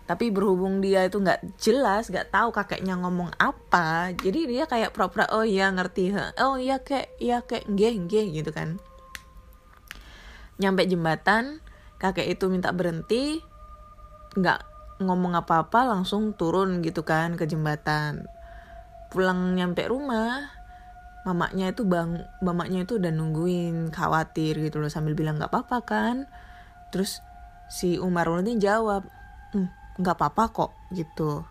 Tapi 0.04 0.28
berhubung 0.36 0.84
dia 0.84 1.08
itu 1.08 1.24
nggak 1.24 1.56
jelas 1.56 2.12
nggak 2.12 2.36
tahu 2.36 2.52
kakeknya 2.52 3.00
ngomong 3.00 3.32
apa 3.40 4.12
jadi 4.12 4.40
dia 4.44 4.64
kayak 4.68 4.92
pura-pura 4.92 5.32
oh 5.32 5.48
iya 5.48 5.72
ngerti 5.72 6.12
oh 6.44 6.60
iya 6.60 6.84
kek 6.84 7.16
iya 7.24 7.40
kek 7.40 7.72
nggih 7.72 8.04
nggih 8.04 8.44
gitu 8.44 8.52
kan. 8.52 8.76
Nyampe 10.60 10.84
jembatan 10.92 11.64
kakek 12.04 12.36
itu 12.36 12.52
minta 12.52 12.76
berhenti 12.76 13.40
nggak 14.36 14.60
ngomong 15.00 15.40
apa-apa 15.40 15.88
langsung 15.88 16.36
turun 16.36 16.84
gitu 16.84 17.08
kan 17.08 17.40
ke 17.40 17.48
jembatan. 17.48 18.28
Pulang 19.08 19.56
nyampe 19.56 19.88
rumah 19.88 20.61
mamanya 21.22 21.70
itu 21.70 21.86
bang 21.86 22.26
mamanya 22.42 22.82
itu 22.82 22.98
udah 22.98 23.14
nungguin 23.14 23.94
khawatir 23.94 24.58
gitu 24.58 24.82
loh 24.82 24.90
sambil 24.90 25.14
bilang 25.14 25.38
nggak 25.38 25.54
apa-apa 25.54 25.78
kan? 25.86 26.16
Terus 26.90 27.22
si 27.70 28.02
Umar 28.02 28.28
ini 28.42 28.58
jawab 28.58 29.06
hm, 29.54 29.70
nggak 30.02 30.16
apa-apa 30.18 30.44
kok 30.50 30.72
gitu. 30.92 31.46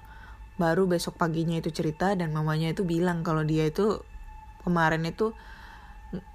Baru 0.59 0.91
besok 0.91 1.17
paginya 1.17 1.57
itu 1.57 1.71
cerita 1.73 2.13
dan 2.19 2.35
mamanya 2.35 2.75
itu 2.75 2.83
bilang 2.85 3.23
kalau 3.23 3.47
dia 3.47 3.71
itu 3.71 4.03
kemarin 4.67 5.07
itu 5.09 5.33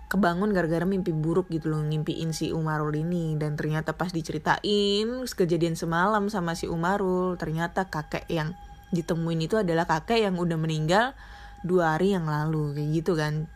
kebangun 0.05 0.53
gara-gara 0.53 0.87
mimpi 0.87 1.11
buruk 1.11 1.51
gitu 1.51 1.73
loh 1.73 1.83
ngimpiin 1.83 2.31
si 2.31 2.55
Umarul 2.55 2.95
ini. 2.95 3.35
Dan 3.35 3.59
ternyata 3.59 3.93
pas 3.93 4.15
diceritain 4.15 5.27
kejadian 5.27 5.75
semalam 5.75 6.31
sama 6.31 6.55
si 6.55 6.71
Umarul 6.71 7.35
ternyata 7.35 7.91
kakek 7.91 8.25
yang 8.31 8.55
ditemuin 8.95 9.43
itu 9.43 9.59
adalah 9.59 9.83
kakek 9.83 10.23
yang 10.23 10.39
udah 10.39 10.55
meninggal 10.55 11.17
dua 11.61 11.95
hari 11.95 12.17
yang 12.17 12.27
lalu 12.27 12.75
kayak 12.75 12.89
gitu 12.91 13.13
kan. 13.15 13.47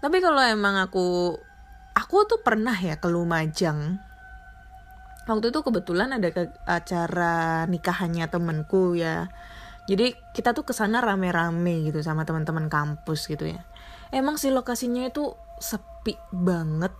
Tapi 0.00 0.16
kalau 0.22 0.40
emang 0.40 0.80
aku 0.80 1.36
aku 1.96 2.16
tuh 2.24 2.40
pernah 2.40 2.74
ya 2.76 2.96
ke 2.96 3.08
Lumajang. 3.10 4.00
Waktu 5.28 5.52
itu 5.52 5.60
kebetulan 5.62 6.16
ada 6.16 6.28
ke 6.32 6.50
acara 6.64 7.64
nikahannya 7.68 8.26
temenku 8.26 8.98
ya. 8.98 9.30
Jadi 9.86 10.14
kita 10.34 10.54
tuh 10.54 10.62
ke 10.66 10.72
sana 10.74 11.02
rame-rame 11.02 11.86
gitu 11.86 12.00
sama 12.02 12.22
teman-teman 12.22 12.70
kampus 12.70 13.26
gitu 13.26 13.46
ya. 13.50 13.62
Emang 14.10 14.38
sih 14.38 14.50
lokasinya 14.50 15.06
itu 15.06 15.34
sepi 15.60 16.16
banget 16.32 16.90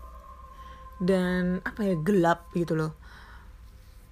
dan 1.00 1.64
apa 1.64 1.80
ya 1.82 1.96
gelap 1.98 2.52
gitu 2.52 2.76
loh. 2.76 2.92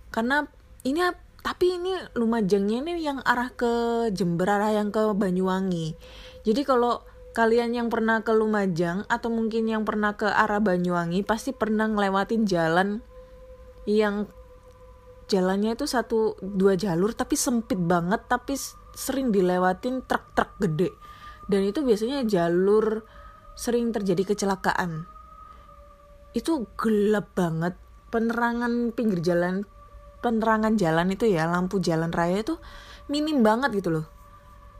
Karena 0.08 0.42
ini 0.82 1.04
tapi 1.48 1.80
ini 1.80 1.96
Lumajangnya 2.12 2.84
ini 2.84 3.00
yang 3.00 3.24
arah 3.24 3.48
ke 3.48 4.04
Jember 4.12 4.52
arah 4.52 4.68
yang 4.68 4.92
ke 4.92 5.00
Banyuwangi. 5.16 5.96
Jadi 6.44 6.60
kalau 6.60 7.00
kalian 7.32 7.72
yang 7.72 7.88
pernah 7.88 8.20
ke 8.20 8.36
Lumajang 8.36 9.08
atau 9.08 9.32
mungkin 9.32 9.64
yang 9.64 9.88
pernah 9.88 10.12
ke 10.12 10.28
arah 10.28 10.60
Banyuwangi 10.60 11.24
pasti 11.24 11.56
pernah 11.56 11.88
ngelewatin 11.88 12.44
jalan 12.44 13.00
yang 13.88 14.28
jalannya 15.32 15.72
itu 15.72 15.88
satu 15.88 16.36
dua 16.44 16.76
jalur 16.76 17.16
tapi 17.16 17.40
sempit 17.40 17.80
banget 17.80 18.28
tapi 18.28 18.52
sering 18.92 19.32
dilewatin 19.32 20.04
truk-truk 20.04 20.52
gede. 20.60 20.92
Dan 21.48 21.64
itu 21.64 21.80
biasanya 21.80 22.28
jalur 22.28 23.08
sering 23.56 23.88
terjadi 23.88 24.36
kecelakaan. 24.36 25.08
Itu 26.36 26.68
gelap 26.76 27.32
banget. 27.32 27.72
Penerangan 28.12 28.92
pinggir 28.92 29.24
jalan 29.24 29.64
penerangan 30.18 30.74
jalan 30.74 31.14
itu 31.14 31.30
ya 31.30 31.46
lampu 31.46 31.78
jalan 31.78 32.10
raya 32.10 32.42
itu 32.42 32.58
minim 33.06 33.40
banget 33.42 33.72
gitu 33.78 33.90
loh. 33.94 34.06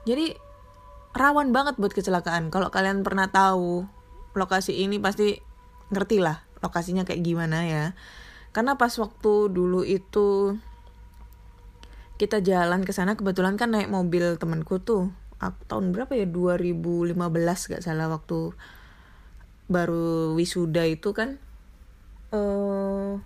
Jadi 0.04 0.34
rawan 1.14 1.50
banget 1.50 1.78
buat 1.80 1.92
kecelakaan. 1.94 2.50
Kalau 2.52 2.68
kalian 2.70 3.02
pernah 3.02 3.30
tahu 3.30 3.86
lokasi 4.36 4.84
ini 4.84 5.02
pasti 5.02 5.38
ngerti 5.90 6.20
lah 6.20 6.44
lokasinya 6.60 7.06
kayak 7.06 7.22
gimana 7.22 7.64
ya. 7.64 7.84
Karena 8.52 8.74
pas 8.74 8.92
waktu 8.98 9.52
dulu 9.52 9.86
itu 9.86 10.58
kita 12.18 12.42
jalan 12.42 12.82
ke 12.82 12.90
sana 12.90 13.14
kebetulan 13.14 13.54
kan 13.54 13.70
naik 13.70 13.86
mobil 13.94 14.34
temanku 14.42 14.82
tuh 14.82 15.14
tahun 15.38 15.94
berapa 15.94 16.18
ya? 16.18 16.26
2015 16.26 17.14
gak 17.70 17.82
salah 17.82 18.10
waktu 18.10 18.52
baru 19.70 20.34
wisuda 20.34 20.82
itu 20.90 21.14
kan. 21.14 21.38
Uh, 22.28 23.22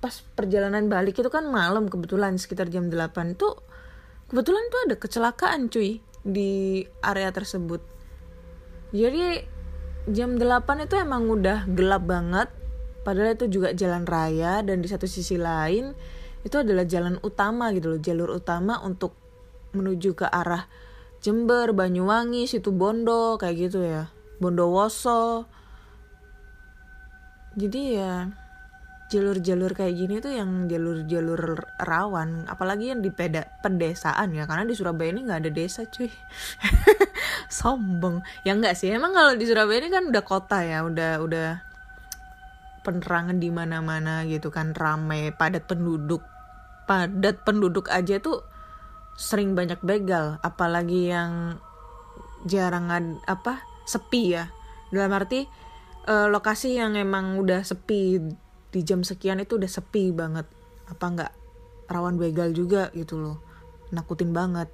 pas 0.00 0.24
perjalanan 0.34 0.88
balik 0.88 1.20
itu 1.20 1.28
kan 1.28 1.44
malam 1.52 1.86
kebetulan 1.92 2.40
sekitar 2.40 2.72
jam 2.72 2.88
8 2.88 3.36
tuh 3.36 3.60
kebetulan 4.32 4.64
tuh 4.72 4.80
ada 4.88 4.96
kecelakaan 4.96 5.68
cuy 5.68 6.00
di 6.24 6.84
area 7.04 7.28
tersebut. 7.32 7.84
Jadi 8.90 9.44
jam 10.10 10.40
8 10.40 10.88
itu 10.88 10.94
emang 10.96 11.28
udah 11.28 11.68
gelap 11.68 12.08
banget. 12.08 12.48
Padahal 13.00 13.32
itu 13.32 13.48
juga 13.48 13.72
jalan 13.72 14.04
raya 14.04 14.60
dan 14.60 14.84
di 14.84 14.88
satu 14.88 15.08
sisi 15.08 15.40
lain 15.40 15.96
itu 16.44 16.56
adalah 16.56 16.84
jalan 16.84 17.16
utama 17.24 17.72
gitu 17.72 17.96
loh 17.96 18.00
jalur 18.00 18.28
utama 18.36 18.80
untuk 18.84 19.16
menuju 19.72 20.16
ke 20.16 20.26
arah 20.28 20.68
Jember, 21.20 21.76
Banyuwangi, 21.76 22.48
situ 22.48 22.72
Bondo 22.72 23.36
kayak 23.36 23.56
gitu 23.68 23.84
ya. 23.84 24.08
Bondowoso. 24.40 25.44
Jadi 27.60 28.00
ya 28.00 28.32
jalur-jalur 29.10 29.74
kayak 29.74 29.94
gini 29.98 30.22
tuh 30.22 30.30
yang 30.30 30.70
jalur-jalur 30.70 31.66
rawan 31.82 32.46
apalagi 32.46 32.94
yang 32.94 33.02
di 33.02 33.10
peda 33.10 33.42
pedesaan 33.58 34.30
ya 34.30 34.46
karena 34.46 34.62
di 34.62 34.78
Surabaya 34.78 35.10
ini 35.10 35.26
nggak 35.26 35.40
ada 35.42 35.50
desa 35.50 35.82
cuy. 35.90 36.06
Sombong. 37.50 38.22
Ya 38.46 38.54
enggak 38.54 38.78
sih 38.78 38.94
emang 38.94 39.10
kalau 39.10 39.34
di 39.34 39.50
Surabaya 39.50 39.82
ini 39.82 39.90
kan 39.90 40.06
udah 40.06 40.22
kota 40.22 40.62
ya 40.62 40.86
udah 40.86 41.18
udah 41.26 41.48
penerangan 42.86 43.42
di 43.42 43.50
mana-mana 43.50 44.22
gitu 44.30 44.48
kan 44.54 44.72
ramai 44.72 45.34
padat 45.34 45.66
penduduk 45.66 46.24
padat 46.86 47.42
penduduk 47.42 47.90
aja 47.92 48.22
tuh 48.22 48.46
sering 49.18 49.52
banyak 49.52 49.82
begal 49.84 50.40
apalagi 50.40 51.10
yang 51.10 51.58
jarang 52.46 52.88
apa 53.26 53.66
sepi 53.90 54.38
ya. 54.38 54.54
Dalam 54.94 55.10
arti 55.10 55.50
uh, 56.06 56.30
lokasi 56.30 56.78
yang 56.78 56.94
emang 56.94 57.42
udah 57.42 57.66
sepi 57.66 58.22
di 58.70 58.86
jam 58.86 59.02
sekian 59.02 59.42
itu 59.42 59.58
udah 59.58 59.70
sepi 59.70 60.14
banget. 60.14 60.46
Apa 60.86 61.04
nggak 61.10 61.32
rawan 61.90 62.16
begal 62.16 62.54
juga 62.54 62.94
gitu 62.94 63.18
loh. 63.18 63.38
Nakutin 63.90 64.30
banget. 64.30 64.70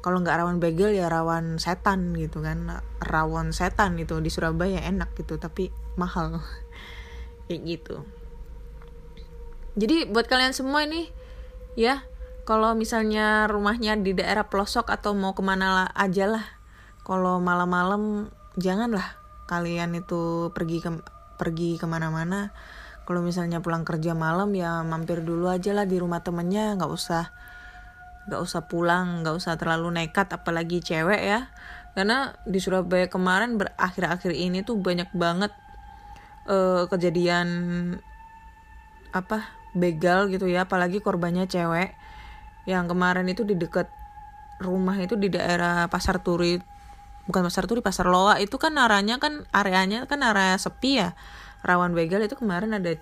Kalau 0.00 0.20
nggak 0.20 0.36
rawan 0.36 0.60
begal 0.60 0.92
ya 0.92 1.08
rawan 1.08 1.60
setan 1.60 2.16
gitu 2.16 2.40
kan. 2.40 2.80
Rawan 3.00 3.52
setan 3.52 3.96
itu 4.00 4.20
di 4.20 4.28
Surabaya 4.32 4.80
enak 4.84 5.12
gitu 5.16 5.36
tapi 5.36 5.68
mahal. 6.00 6.40
Kayak 7.48 7.60
gitu. 7.64 7.96
Jadi 9.74 10.08
buat 10.08 10.24
kalian 10.30 10.54
semua 10.56 10.86
ini 10.86 11.10
ya 11.74 12.06
kalau 12.44 12.76
misalnya 12.76 13.48
rumahnya 13.50 13.96
di 13.98 14.14
daerah 14.14 14.46
pelosok 14.46 14.92
atau 14.92 15.12
mau 15.16 15.36
ke 15.36 15.44
mana 15.44 15.88
aja 15.92 16.28
lah. 16.28 16.44
Kalau 17.04 17.36
malam-malam 17.40 18.32
janganlah 18.56 19.20
kalian 19.44 19.92
itu 20.00 20.48
pergi 20.56 20.80
ke 20.80 20.90
pergi 21.36 21.76
ke 21.76 21.84
mana-mana 21.84 22.54
kalau 23.04 23.20
misalnya 23.20 23.60
pulang 23.60 23.84
kerja 23.84 24.16
malam 24.16 24.48
ya 24.56 24.80
mampir 24.80 25.20
dulu 25.20 25.52
aja 25.52 25.76
lah 25.76 25.84
di 25.84 26.00
rumah 26.00 26.24
temennya. 26.24 26.72
Nggak 26.80 26.92
usah 26.92 27.24
nggak 28.24 28.40
usah 28.40 28.64
pulang 28.64 29.20
nggak 29.20 29.36
usah 29.36 29.60
terlalu 29.60 29.92
nekat 29.92 30.32
apalagi 30.32 30.80
cewek 30.80 31.20
ya. 31.20 31.52
Karena 31.92 32.32
di 32.48 32.58
Surabaya 32.58 33.06
kemarin 33.06 33.60
berakhir-akhir 33.60 34.32
ini 34.34 34.64
tuh 34.64 34.80
banyak 34.80 35.12
banget 35.14 35.52
uh, 36.48 36.88
kejadian 36.88 37.48
apa 39.12 39.52
begal 39.76 40.32
gitu 40.32 40.48
ya. 40.48 40.64
Apalagi 40.64 41.04
korbannya 41.04 41.44
cewek 41.44 41.92
yang 42.64 42.88
kemarin 42.88 43.28
itu 43.28 43.44
di 43.44 43.52
dekat 43.52 43.92
rumah 44.64 44.96
itu 44.96 45.20
di 45.20 45.28
daerah 45.28 45.92
Pasar 45.92 46.24
Turi 46.24 46.56
bukan 47.28 47.44
Pasar 47.52 47.68
Turi 47.68 47.84
Pasar 47.84 48.08
Loa. 48.08 48.40
Itu 48.40 48.56
kan 48.56 48.80
arahnya 48.80 49.20
kan 49.20 49.44
areanya 49.52 50.08
kan 50.08 50.24
area 50.24 50.56
sepi 50.56 51.04
ya 51.04 51.12
rawan 51.64 51.96
begal 51.96 52.20
itu 52.20 52.36
kemarin 52.36 52.76
ada 52.76 52.92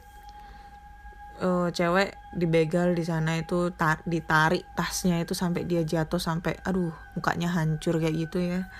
eh, 1.42 1.68
cewek 1.74 2.14
dibegal 2.38 2.94
di 2.94 3.02
sana 3.02 3.42
itu 3.42 3.74
tar 3.74 4.00
ditarik 4.06 4.62
tasnya 4.78 5.18
itu 5.20 5.34
sampai 5.34 5.66
dia 5.66 5.82
jatuh 5.82 6.22
sampai 6.22 6.56
aduh 6.62 6.94
mukanya 7.18 7.50
hancur 7.50 7.98
kayak 7.98 8.14
gitu 8.30 8.38
ya. 8.38 8.70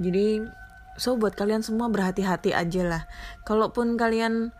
Jadi 0.00 0.40
so 0.96 1.20
buat 1.20 1.36
kalian 1.36 1.60
semua 1.60 1.92
berhati-hati 1.92 2.56
aja 2.56 2.82
lah. 2.82 3.02
Kalaupun 3.44 4.00
kalian 4.00 4.56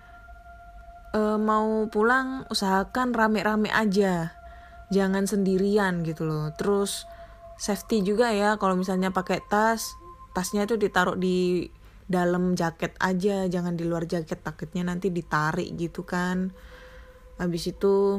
eh, 1.16 1.38
mau 1.40 1.88
pulang 1.88 2.44
usahakan 2.52 3.16
rame-rame 3.16 3.72
aja. 3.72 4.36
Jangan 4.92 5.24
sendirian 5.24 6.04
gitu 6.04 6.28
loh. 6.28 6.52
Terus 6.54 7.08
safety 7.60 8.04
juga 8.04 8.32
ya 8.32 8.56
kalau 8.56 8.76
misalnya 8.76 9.12
pakai 9.12 9.40
tas 9.48 9.96
tasnya 10.32 10.64
itu 10.64 10.80
ditaruh 10.80 11.18
di 11.18 11.68
dalam 12.10 12.58
jaket 12.58 12.98
aja 12.98 13.46
jangan 13.46 13.78
di 13.78 13.86
luar 13.86 14.02
jaket 14.02 14.42
takutnya 14.42 14.82
nanti 14.82 15.14
ditarik 15.14 15.70
gitu 15.78 16.02
kan. 16.02 16.50
Habis 17.38 17.70
itu 17.70 18.18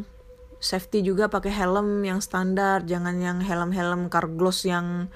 safety 0.63 1.03
juga 1.03 1.27
pakai 1.27 1.51
helm 1.51 2.07
yang 2.07 2.23
standar 2.23 2.87
jangan 2.87 3.19
yang 3.19 3.43
helm-helm 3.43 4.07
carglass 4.07 4.63
yang 4.63 5.11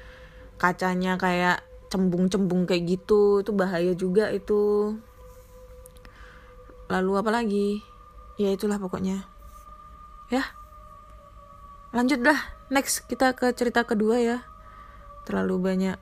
kacanya 0.59 1.15
kayak 1.15 1.63
cembung-cembung 1.87 2.67
kayak 2.67 2.99
gitu. 2.99 3.39
Itu 3.39 3.55
bahaya 3.55 3.95
juga 3.95 4.27
itu. 4.35 4.91
Lalu 6.91 7.11
apa 7.15 7.31
lagi? 7.31 7.79
Ya 8.35 8.51
itulah 8.51 8.75
pokoknya. 8.75 9.23
Ya 10.27 10.43
lanjut 11.95 12.19
dah. 12.19 12.51
Next 12.67 13.07
kita 13.07 13.31
ke 13.39 13.55
cerita 13.55 13.87
kedua 13.87 14.19
ya. 14.19 14.43
Terlalu 15.23 15.55
banyak 15.63 15.97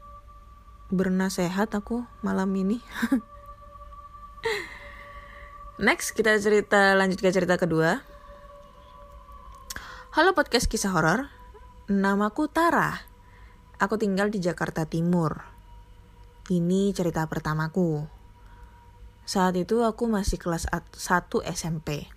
bernasehat 0.94 1.74
aku 1.74 2.06
malam 2.22 2.54
ini. 2.54 2.78
Next 5.82 6.14
kita 6.14 6.38
cerita 6.38 6.94
lanjut 6.94 7.18
ke 7.18 7.34
cerita 7.34 7.58
kedua. 7.58 8.06
Halo 10.14 10.38
podcast 10.38 10.70
kisah 10.70 10.94
horor. 10.94 11.34
Namaku 11.90 12.46
Tara. 12.46 13.02
Aku 13.82 13.98
tinggal 13.98 14.30
di 14.30 14.38
Jakarta 14.38 14.86
Timur. 14.86 15.42
Ini 16.48 16.94
cerita 16.94 17.26
pertamaku. 17.26 18.06
Saat 19.26 19.58
itu 19.58 19.82
aku 19.82 20.06
masih 20.06 20.38
kelas 20.38 20.70
1 20.70 20.94
SMP. 21.50 22.08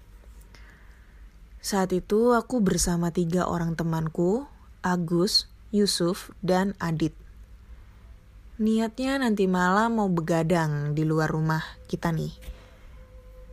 Saat 1.64 1.90
itu 1.96 2.36
aku 2.36 2.62
bersama 2.62 3.10
tiga 3.10 3.48
orang 3.48 3.74
temanku, 3.74 4.46
Agus, 4.84 5.50
Yusuf, 5.74 6.30
dan 6.44 6.78
Adit. 6.78 7.25
Niatnya 8.56 9.20
nanti 9.20 9.44
malam 9.44 10.00
mau 10.00 10.08
begadang 10.08 10.96
di 10.96 11.04
luar 11.04 11.28
rumah 11.28 11.60
kita 11.92 12.08
nih. 12.08 12.32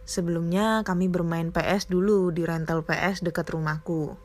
Sebelumnya 0.08 0.88
kami 0.88 1.12
bermain 1.12 1.52
PS 1.52 1.92
dulu 1.92 2.32
di 2.32 2.48
rental 2.48 2.88
PS 2.88 3.20
dekat 3.20 3.52
rumahku. 3.52 4.16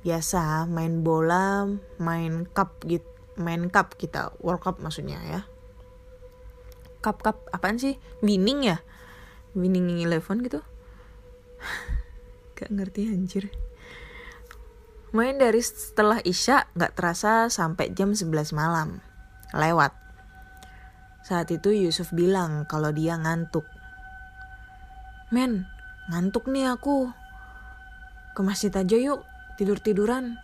Biasa 0.00 0.64
main 0.72 1.04
bola, 1.04 1.68
main 2.00 2.48
cup 2.48 2.80
gitu, 2.88 3.04
main 3.36 3.68
cup 3.68 4.00
kita, 4.00 4.32
World 4.40 4.64
Cup 4.64 4.80
maksudnya 4.80 5.20
ya. 5.20 5.40
Cup 7.04 7.20
cup 7.20 7.44
apaan 7.52 7.76
sih? 7.76 8.00
Winning 8.24 8.72
ya? 8.72 8.80
Winning 9.52 10.00
Eleven 10.00 10.40
gitu? 10.40 10.64
Gak 12.56 12.72
ngerti 12.72 13.04
anjir. 13.04 13.52
Main 15.12 15.36
dari 15.36 15.60
setelah 15.60 16.24
Isya 16.24 16.72
gak 16.72 16.96
terasa 16.96 17.52
sampai 17.52 17.92
jam 17.92 18.16
11 18.16 18.56
malam 18.56 19.09
lewat. 19.54 19.92
Saat 21.20 21.52
itu 21.54 21.70
Yusuf 21.70 22.10
bilang 22.10 22.66
kalau 22.66 22.90
dia 22.90 23.14
ngantuk. 23.14 23.68
Men, 25.30 25.70
ngantuk 26.10 26.50
nih 26.50 26.74
aku. 26.74 27.12
Ke 28.34 28.40
masjid 28.42 28.72
aja 28.74 28.96
yuk, 28.98 29.22
tidur-tiduran. 29.54 30.42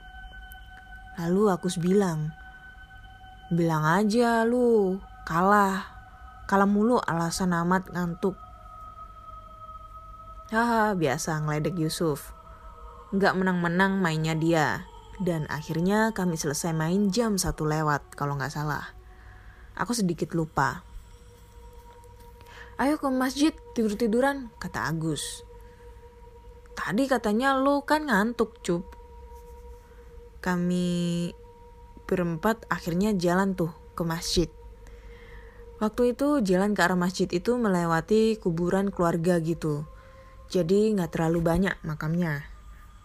Lalu 1.19 1.43
aku 1.51 1.67
bilang, 1.81 2.31
bilang 3.51 3.83
aja 3.83 4.45
lu, 4.47 5.01
kalah. 5.27 5.91
Kalah 6.47 6.71
mulu 6.71 7.03
alasan 7.03 7.51
amat 7.51 7.91
ngantuk. 7.91 8.39
Haha, 10.47 10.95
biasa 10.95 11.43
ngeledek 11.43 11.75
Yusuf. 11.75 12.31
Nggak 13.11 13.35
menang-menang 13.35 13.99
mainnya 13.99 14.39
dia. 14.39 14.87
Dan 15.19 15.51
akhirnya 15.51 16.15
kami 16.15 16.39
selesai 16.39 16.71
main 16.71 17.11
jam 17.11 17.35
satu 17.35 17.67
lewat 17.67 18.15
kalau 18.15 18.39
nggak 18.39 18.55
salah. 18.55 18.96
Aku 19.77 19.93
sedikit 19.93 20.33
lupa. 20.33 20.81
Ayo 22.81 22.97
ke 22.97 23.09
masjid 23.13 23.53
tidur-tiduran, 23.77 24.53
kata 24.61 24.89
Agus. 24.89 25.45
Tadi 26.77 27.09
katanya 27.09 27.57
lo 27.57 27.85
kan 27.85 28.09
ngantuk, 28.09 28.61
cup. 28.61 28.85
Kami 30.45 31.33
berempat 32.05 32.69
akhirnya 32.69 33.17
jalan 33.17 33.57
tuh 33.57 33.73
ke 33.97 34.05
masjid. 34.05 34.49
Waktu 35.77 36.17
itu 36.17 36.41
jalan 36.41 36.73
ke 36.73 36.81
arah 36.81 36.97
masjid 36.97 37.29
itu 37.29 37.57
melewati 37.57 38.41
kuburan 38.41 38.89
keluarga 38.89 39.37
gitu. 39.45 39.85
Jadi 40.49 40.97
nggak 40.97 41.13
terlalu 41.13 41.45
banyak 41.45 41.77
makamnya. 41.85 42.49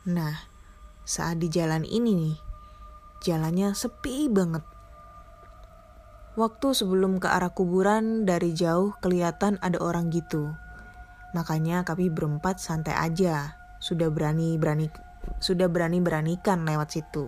Nah, 0.08 0.36
saat 1.04 1.40
di 1.40 1.52
jalan 1.52 1.84
ini 1.84 2.12
nih, 2.16 2.36
jalannya 3.28 3.76
sepi 3.76 4.32
banget. 4.32 4.64
Waktu 6.32 6.72
sebelum 6.72 7.20
ke 7.20 7.28
arah 7.28 7.52
kuburan 7.52 8.24
dari 8.24 8.56
jauh 8.56 8.96
kelihatan 9.04 9.60
ada 9.60 9.76
orang 9.84 10.08
gitu. 10.16 10.56
Makanya 11.36 11.84
kami 11.84 12.08
berempat 12.08 12.56
santai 12.56 12.96
aja. 12.96 13.60
Sudah 13.84 14.08
berani 14.08 14.56
berani 14.56 14.88
sudah 15.44 15.68
berani 15.68 16.00
beranikan 16.00 16.64
lewat 16.64 16.96
situ. 16.96 17.28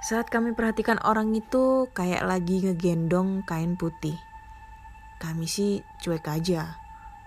Saat 0.00 0.32
kami 0.32 0.56
perhatikan 0.56 0.96
orang 1.04 1.36
itu 1.36 1.92
kayak 1.92 2.24
lagi 2.24 2.64
ngegendong 2.64 3.44
kain 3.44 3.76
putih. 3.76 4.16
Kami 5.20 5.44
sih 5.44 5.84
cuek 6.00 6.24
aja. 6.24 6.80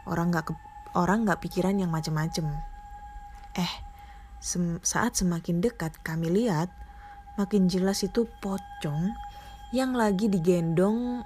Orang 0.10 0.34
nggak 0.34 0.50
orang 0.98 1.22
nggak 1.22 1.38
pikiran 1.38 1.78
yang 1.78 1.94
macem-macem. 1.94 2.50
Eh, 3.54 3.74
sem 4.42 4.82
saat 4.82 5.14
semakin 5.14 5.62
dekat 5.62 6.02
kami 6.02 6.34
lihat, 6.34 6.74
makin 7.38 7.70
jelas 7.70 8.02
itu 8.02 8.26
pocong 8.42 9.14
yang 9.74 9.98
lagi 9.98 10.30
digendong 10.30 11.26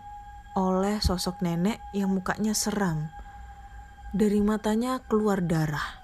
oleh 0.55 1.03
sosok 1.03 1.43
nenek 1.43 1.83
yang 1.91 2.15
mukanya 2.15 2.55
seram. 2.55 3.11
Dari 4.15 4.39
matanya 4.39 5.03
keluar 5.03 5.43
darah, 5.43 5.99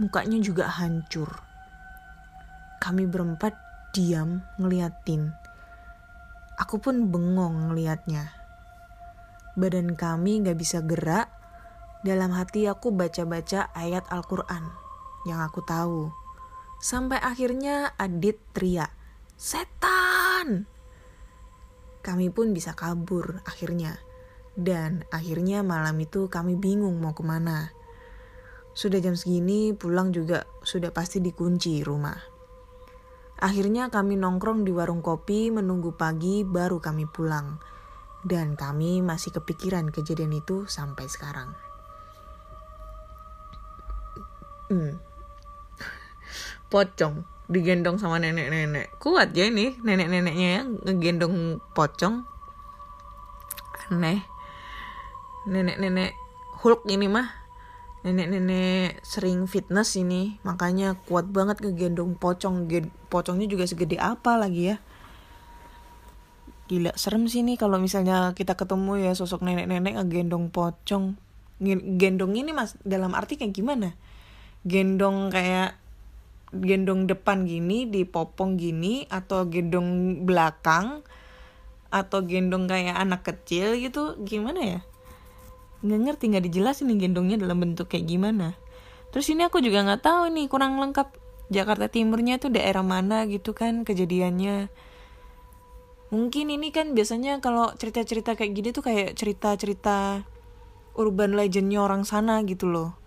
mukanya 0.00 0.40
juga 0.40 0.72
hancur. 0.72 1.28
Kami 2.80 3.04
berempat 3.04 3.52
diam 3.92 4.40
ngeliatin. 4.56 5.36
Aku 6.56 6.80
pun 6.80 7.12
bengong 7.12 7.68
ngeliatnya. 7.68 8.32
Badan 9.52 9.92
kami 9.92 10.48
gak 10.48 10.56
bisa 10.56 10.80
gerak. 10.80 11.28
Dalam 12.02 12.32
hati 12.32 12.66
aku 12.72 12.88
baca-baca 12.88 13.68
ayat 13.76 14.08
Al-Quran 14.08 14.64
yang 15.28 15.44
aku 15.44 15.60
tahu. 15.62 16.08
Sampai 16.80 17.20
akhirnya 17.20 17.94
Adit 18.00 18.40
teriak, 18.56 18.90
Setan! 19.36 20.72
Kami 22.02 22.34
pun 22.34 22.50
bisa 22.50 22.74
kabur 22.74 23.40
akhirnya. 23.46 24.02
Dan 24.52 25.06
akhirnya 25.08 25.64
malam 25.64 25.96
itu 26.02 26.28
kami 26.28 26.58
bingung 26.58 27.00
mau 27.00 27.16
ke 27.16 27.24
mana. 27.24 27.72
Sudah 28.76 29.00
jam 29.00 29.16
segini 29.16 29.72
pulang 29.72 30.12
juga 30.12 30.44
sudah 30.66 30.92
pasti 30.92 31.22
dikunci 31.22 31.80
rumah. 31.80 32.18
Akhirnya 33.42 33.88
kami 33.88 34.18
nongkrong 34.18 34.66
di 34.66 34.70
warung 34.74 35.00
kopi 35.00 35.48
menunggu 35.48 35.96
pagi 35.96 36.44
baru 36.44 36.82
kami 36.82 37.08
pulang. 37.08 37.56
Dan 38.22 38.54
kami 38.54 39.02
masih 39.02 39.34
kepikiran 39.34 39.90
kejadian 39.90 40.36
itu 40.36 40.68
sampai 40.68 41.06
sekarang. 41.10 41.50
Hmm. 44.70 44.98
Pocong 46.70 47.31
digendong 47.50 47.98
sama 47.98 48.22
nenek-nenek. 48.22 48.98
Kuat 49.02 49.34
ya 49.34 49.50
ini 49.50 49.74
nenek-neneknya 49.82 50.48
ya 50.48 50.60
ngegendong 50.86 51.58
pocong. 51.74 52.22
Aneh. 53.90 54.22
Nenek-nenek 55.48 56.14
Hulk 56.62 56.86
ini 56.86 57.10
mah 57.10 57.26
nenek-nenek 58.02 59.02
sering 59.02 59.46
fitness 59.46 59.94
ini 59.98 60.38
makanya 60.46 60.94
kuat 61.10 61.26
banget 61.30 61.58
ngegendong 61.58 62.14
pocong. 62.14 62.70
Pocongnya 63.10 63.50
juga 63.50 63.66
segede 63.66 63.98
apa 63.98 64.38
lagi 64.38 64.70
ya. 64.70 64.76
Gila 66.70 66.94
serem 66.94 67.26
sih 67.26 67.42
nih 67.42 67.58
kalau 67.58 67.82
misalnya 67.82 68.30
kita 68.38 68.54
ketemu 68.54 69.02
ya 69.02 69.12
sosok 69.18 69.42
nenek-nenek 69.42 69.98
ngegendong 69.98 70.54
pocong. 70.54 71.18
Gendong 71.98 72.38
ini 72.38 72.54
mas 72.54 72.78
dalam 72.86 73.14
arti 73.18 73.34
kayak 73.34 73.54
gimana? 73.54 73.98
Gendong 74.62 75.30
kayak 75.34 75.81
gendong 76.52 77.08
depan 77.08 77.48
gini 77.48 77.88
dipopong 77.88 78.60
gini 78.60 79.08
atau 79.08 79.48
gendong 79.48 80.22
belakang 80.28 81.00
atau 81.88 82.20
gendong 82.24 82.68
kayak 82.68 82.96
anak 82.96 83.24
kecil 83.24 83.76
gitu 83.80 84.20
gimana 84.20 84.60
ya? 84.60 84.80
Nggak 85.80 86.00
ngerti 86.04 86.24
nggak 86.32 86.44
dijelasin 86.48 86.92
nih 86.92 87.08
gendongnya 87.08 87.36
dalam 87.40 87.58
bentuk 87.60 87.88
kayak 87.88 88.04
gimana. 88.04 88.52
Terus 89.12 89.28
ini 89.32 89.44
aku 89.48 89.60
juga 89.64 89.84
nggak 89.84 90.04
tahu 90.04 90.22
nih 90.32 90.46
kurang 90.48 90.76
lengkap 90.80 91.08
Jakarta 91.52 91.88
Timurnya 91.88 92.40
itu 92.40 92.48
daerah 92.48 92.84
mana 92.84 93.28
gitu 93.28 93.52
kan 93.52 93.84
kejadiannya. 93.84 94.72
Mungkin 96.12 96.52
ini 96.52 96.68
kan 96.72 96.92
biasanya 96.92 97.40
kalau 97.40 97.72
cerita-cerita 97.76 98.36
kayak 98.36 98.52
gini 98.52 98.68
tuh 98.72 98.84
kayak 98.84 99.16
cerita-cerita 99.16 100.24
urban 100.96 101.32
legendnya 101.32 101.80
orang 101.80 102.04
sana 102.04 102.44
gitu 102.44 102.68
loh 102.68 103.01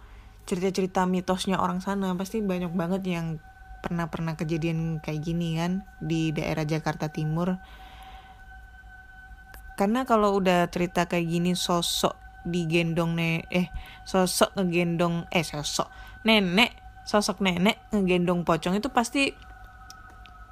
cerita-cerita 0.45 1.09
mitosnya 1.09 1.57
orang 1.57 1.81
sana 1.81 2.13
pasti 2.13 2.39
banyak 2.41 2.71
banget 2.73 3.01
yang 3.05 3.41
pernah-pernah 3.81 4.33
kejadian 4.33 4.97
kayak 4.97 5.21
gini 5.21 5.57
kan 5.57 5.85
di 6.01 6.33
daerah 6.33 6.65
Jakarta 6.65 7.09
Timur. 7.09 7.57
Karena 9.75 10.07
kalau 10.07 10.39
udah 10.39 10.65
cerita 10.71 11.05
kayak 11.05 11.27
gini 11.27 11.51
sosok 11.53 12.17
digendong 12.45 13.17
ne 13.17 13.45
eh 13.49 13.73
sosok 14.05 14.53
ngegendong 14.57 15.25
eh 15.33 15.41
sosok 15.41 15.89
nenek 16.25 16.77
sosok 17.05 17.41
nenek 17.41 17.89
ngegendong 17.89 18.45
pocong 18.45 18.77
itu 18.77 18.89
pasti 18.93 19.33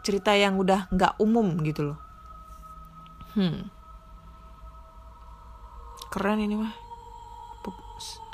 cerita 0.02 0.34
yang 0.34 0.58
udah 0.58 0.90
nggak 0.90 1.22
umum 1.22 1.58
gitu 1.64 1.94
loh. 1.94 2.00
Hmm. 3.34 3.70
Keren 6.14 6.38
ini 6.38 6.54
mah 6.54 6.83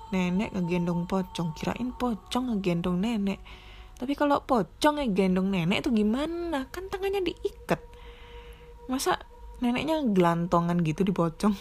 nenek 0.09 0.53
ngegendong 0.53 1.05
pocong. 1.05 1.53
Kirain 1.57 1.91
pocong 1.93 2.53
ngegendong 2.53 3.01
nenek. 3.01 3.39
Tapi 3.99 4.15
kalau 4.15 4.39
pocong 4.43 4.95
ngegendong 5.01 5.51
nenek 5.51 5.85
itu 5.85 5.91
gimana? 5.91 6.65
Kan 6.71 6.87
tangannya 6.87 7.21
diikat. 7.25 7.81
Masa 8.87 9.19
neneknya 9.59 10.01
gelantongan 10.15 10.79
gitu 10.81 11.03
di 11.03 11.11
pocong? 11.11 11.55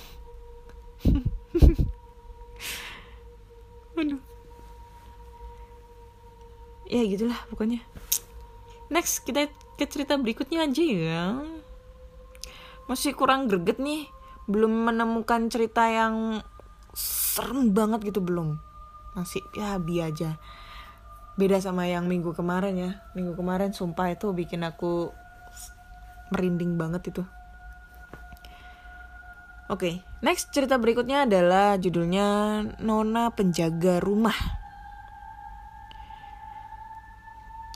Aduh. 3.98 4.22
Ya 6.88 7.04
gitulah 7.04 7.36
pokoknya. 7.52 7.84
Next 8.88 9.28
kita 9.28 9.52
ke 9.76 9.84
cerita 9.84 10.16
berikutnya 10.16 10.64
aja 10.64 10.82
ya. 10.82 11.44
Masih 12.88 13.12
kurang 13.12 13.52
greget 13.52 13.76
nih. 13.76 14.08
Belum 14.48 14.88
menemukan 14.88 15.52
cerita 15.52 15.84
yang 15.92 16.40
serem 16.98 17.70
banget 17.70 18.10
gitu 18.10 18.18
belum 18.18 18.58
masih 19.14 19.46
ya 19.54 19.78
bi 19.78 20.02
aja 20.02 20.34
beda 21.38 21.62
sama 21.62 21.86
yang 21.86 22.10
minggu 22.10 22.34
kemarin 22.34 22.74
ya 22.74 22.90
minggu 23.14 23.38
kemarin 23.38 23.70
sumpah 23.70 24.10
itu 24.10 24.34
bikin 24.34 24.66
aku 24.66 25.14
merinding 26.34 26.74
banget 26.74 27.14
itu 27.14 27.22
Oke, 29.68 30.00
next 30.24 30.48
cerita 30.48 30.80
berikutnya 30.80 31.28
adalah 31.28 31.76
judulnya 31.76 32.64
Nona 32.80 33.28
Penjaga 33.28 34.00
Rumah. 34.00 34.32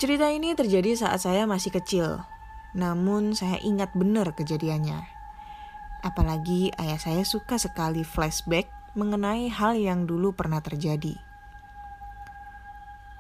Cerita 0.01 0.33
ini 0.33 0.57
terjadi 0.57 0.97
saat 0.97 1.21
saya 1.21 1.45
masih 1.45 1.69
kecil, 1.69 2.25
namun 2.73 3.37
saya 3.37 3.61
ingat 3.61 3.93
benar 3.93 4.33
kejadiannya. 4.33 5.05
Apalagi 6.01 6.73
ayah 6.81 6.97
saya 6.97 7.29
suka 7.29 7.61
sekali 7.61 8.09
flashback 8.09 8.73
mengenai 8.99 9.49
hal 9.49 9.79
yang 9.79 10.05
dulu 10.05 10.37
pernah 10.37 10.61
terjadi. 10.61 11.17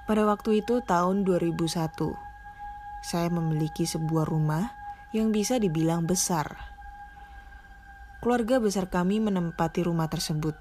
Pada 0.08 0.26
waktu 0.26 0.60
itu 0.60 0.82
tahun 0.84 1.24
2001, 1.24 1.64
saya 3.06 3.28
memiliki 3.32 3.88
sebuah 3.88 4.28
rumah 4.28 4.74
yang 5.16 5.32
bisa 5.32 5.56
dibilang 5.56 6.04
besar 6.08 6.72
keluarga 8.22 8.62
besar 8.62 8.86
kami 8.86 9.18
menempati 9.18 9.82
rumah 9.82 10.06
tersebut. 10.06 10.54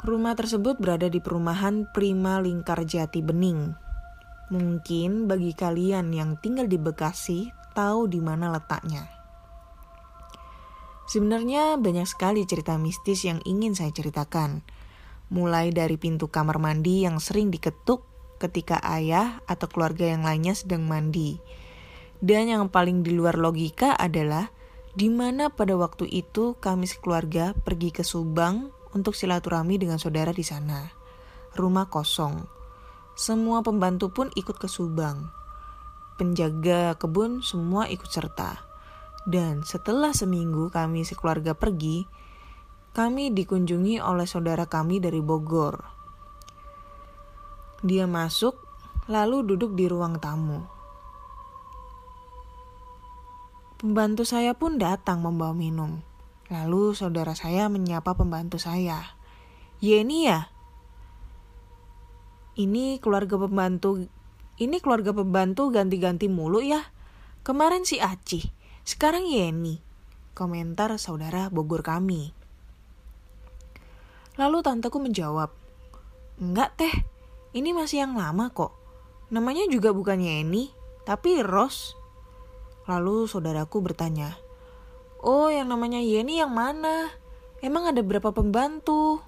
Rumah 0.00 0.32
tersebut 0.32 0.80
berada 0.80 1.04
di 1.12 1.20
perumahan 1.20 1.84
Prima 1.92 2.40
Lingkar 2.40 2.88
Jati 2.88 3.20
Bening. 3.20 3.76
Mungkin 4.48 5.28
bagi 5.28 5.52
kalian 5.52 6.16
yang 6.16 6.40
tinggal 6.40 6.64
di 6.64 6.80
Bekasi 6.80 7.52
tahu 7.76 8.08
di 8.08 8.24
mana 8.24 8.48
letaknya. 8.48 9.17
Sebenarnya 11.08 11.80
banyak 11.80 12.04
sekali 12.04 12.44
cerita 12.44 12.76
mistis 12.76 13.24
yang 13.24 13.40
ingin 13.48 13.72
saya 13.72 13.88
ceritakan. 13.88 14.60
Mulai 15.32 15.72
dari 15.72 15.96
pintu 15.96 16.28
kamar 16.28 16.60
mandi 16.60 17.08
yang 17.08 17.16
sering 17.16 17.48
diketuk 17.48 18.04
ketika 18.36 18.76
ayah 18.84 19.40
atau 19.48 19.72
keluarga 19.72 20.04
yang 20.04 20.20
lainnya 20.20 20.52
sedang 20.52 20.84
mandi. 20.84 21.40
Dan 22.20 22.52
yang 22.52 22.68
paling 22.68 23.00
di 23.00 23.16
luar 23.16 23.40
logika 23.40 23.96
adalah 23.96 24.52
di 24.92 25.08
mana 25.08 25.48
pada 25.48 25.80
waktu 25.80 26.04
itu 26.12 26.60
kami 26.60 26.84
sekeluarga 26.84 27.56
pergi 27.56 27.88
ke 27.88 28.04
Subang 28.04 28.68
untuk 28.92 29.16
silaturahmi 29.16 29.80
dengan 29.80 29.96
saudara 29.96 30.36
di 30.36 30.44
sana. 30.44 30.92
Rumah 31.56 31.88
kosong. 31.88 32.44
Semua 33.16 33.64
pembantu 33.64 34.12
pun 34.12 34.28
ikut 34.36 34.60
ke 34.60 34.68
Subang. 34.68 35.24
Penjaga 36.20 37.00
kebun 37.00 37.40
semua 37.40 37.88
ikut 37.88 38.12
serta. 38.12 38.67
Dan 39.28 39.60
setelah 39.60 40.16
seminggu 40.16 40.72
kami 40.72 41.04
sekeluarga 41.04 41.52
pergi, 41.52 42.08
kami 42.96 43.28
dikunjungi 43.28 44.00
oleh 44.00 44.24
saudara 44.24 44.64
kami 44.64 45.04
dari 45.04 45.20
Bogor. 45.20 45.84
Dia 47.84 48.08
masuk, 48.08 48.56
lalu 49.04 49.44
duduk 49.44 49.76
di 49.76 49.84
ruang 49.84 50.16
tamu. 50.16 50.64
Pembantu 53.78 54.24
saya 54.24 54.56
pun 54.56 54.80
datang 54.80 55.20
membawa 55.20 55.52
minum. 55.52 56.00
Lalu 56.48 56.96
saudara 56.96 57.36
saya 57.36 57.68
menyapa 57.68 58.16
pembantu 58.16 58.56
saya. 58.56 59.14
Yeni 59.78 60.26
ya? 60.26 60.48
Ini 62.58 62.98
keluarga 62.98 63.38
pembantu 63.38 64.08
ini 64.58 64.82
keluarga 64.82 65.14
pembantu 65.14 65.70
ganti-ganti 65.70 66.26
mulu 66.26 66.58
ya. 66.58 66.90
Kemarin 67.46 67.86
si 67.86 68.02
Aci, 68.02 68.42
sekarang 68.88 69.28
Yeni. 69.28 69.84
Komentar 70.32 70.96
saudara 70.96 71.52
Bogor 71.52 71.84
kami. 71.84 72.32
Lalu 74.40 74.64
tanteku 74.64 74.96
menjawab, 74.96 75.52
Enggak 76.40 76.80
teh, 76.80 76.94
ini 77.52 77.76
masih 77.76 78.08
yang 78.08 78.16
lama 78.16 78.48
kok. 78.48 78.72
Namanya 79.28 79.68
juga 79.68 79.92
bukan 79.92 80.24
Yeni, 80.24 80.72
tapi 81.04 81.44
Ros. 81.44 82.00
Lalu 82.88 83.28
saudaraku 83.28 83.84
bertanya, 83.84 84.40
Oh 85.20 85.52
yang 85.52 85.68
namanya 85.68 86.00
Yeni 86.00 86.40
yang 86.40 86.56
mana? 86.56 87.12
Emang 87.60 87.92
ada 87.92 88.00
berapa 88.00 88.32
pembantu? 88.32 89.20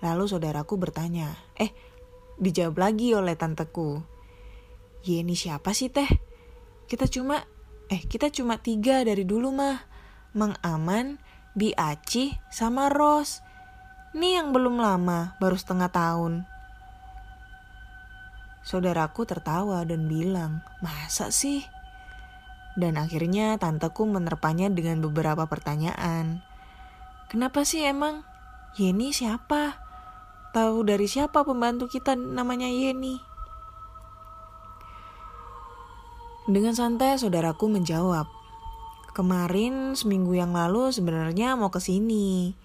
Lalu 0.00 0.24
saudaraku 0.24 0.80
bertanya, 0.80 1.36
eh 1.60 1.76
dijawab 2.40 2.80
lagi 2.80 3.12
oleh 3.12 3.36
tanteku. 3.36 4.00
Yeni 5.04 5.36
siapa 5.36 5.76
sih 5.76 5.92
teh? 5.92 6.08
Kita 6.88 7.04
cuma, 7.04 7.44
eh 7.90 8.06
kita 8.06 8.30
cuma 8.30 8.62
tiga 8.62 9.02
dari 9.02 9.26
dulu 9.26 9.50
mah. 9.50 9.82
Mang 10.30 10.54
Aman, 10.62 11.18
Bi 11.58 11.74
Aci, 11.74 12.38
sama 12.54 12.86
Ros. 12.86 13.42
Nih 14.14 14.38
yang 14.38 14.54
belum 14.54 14.78
lama, 14.78 15.34
baru 15.42 15.58
setengah 15.58 15.90
tahun. 15.90 16.46
Saudaraku 18.62 19.26
tertawa 19.26 19.82
dan 19.82 20.06
bilang, 20.06 20.62
masa 20.78 21.34
sih? 21.34 21.66
Dan 22.78 22.94
akhirnya 22.94 23.58
tanteku 23.58 24.06
menerpanya 24.06 24.70
dengan 24.70 25.02
beberapa 25.02 25.50
pertanyaan. 25.50 26.46
Kenapa 27.26 27.66
sih 27.66 27.82
emang? 27.82 28.22
Yeni 28.78 29.10
siapa? 29.10 29.82
Tahu 30.54 30.86
dari 30.86 31.10
siapa 31.10 31.42
pembantu 31.42 31.90
kita 31.90 32.14
namanya 32.14 32.70
Yeni? 32.70 33.29
Dengan 36.50 36.74
santai 36.74 37.14
saudaraku 37.14 37.70
menjawab, 37.70 38.26
Kemarin 39.14 39.94
seminggu 39.94 40.34
yang 40.34 40.50
lalu 40.50 40.90
sebenarnya 40.90 41.54
mau 41.54 41.70
ke 41.70 41.78
sini. 41.78 42.58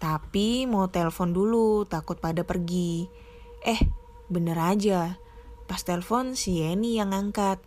Tapi 0.00 0.64
mau 0.64 0.88
telepon 0.88 1.36
dulu, 1.36 1.84
takut 1.84 2.16
pada 2.20 2.40
pergi. 2.40 3.04
Eh, 3.60 3.84
bener 4.32 4.56
aja. 4.56 5.20
Pas 5.68 5.80
telepon 5.84 6.36
si 6.40 6.64
Yeni 6.64 6.96
yang 6.96 7.12
angkat. 7.12 7.60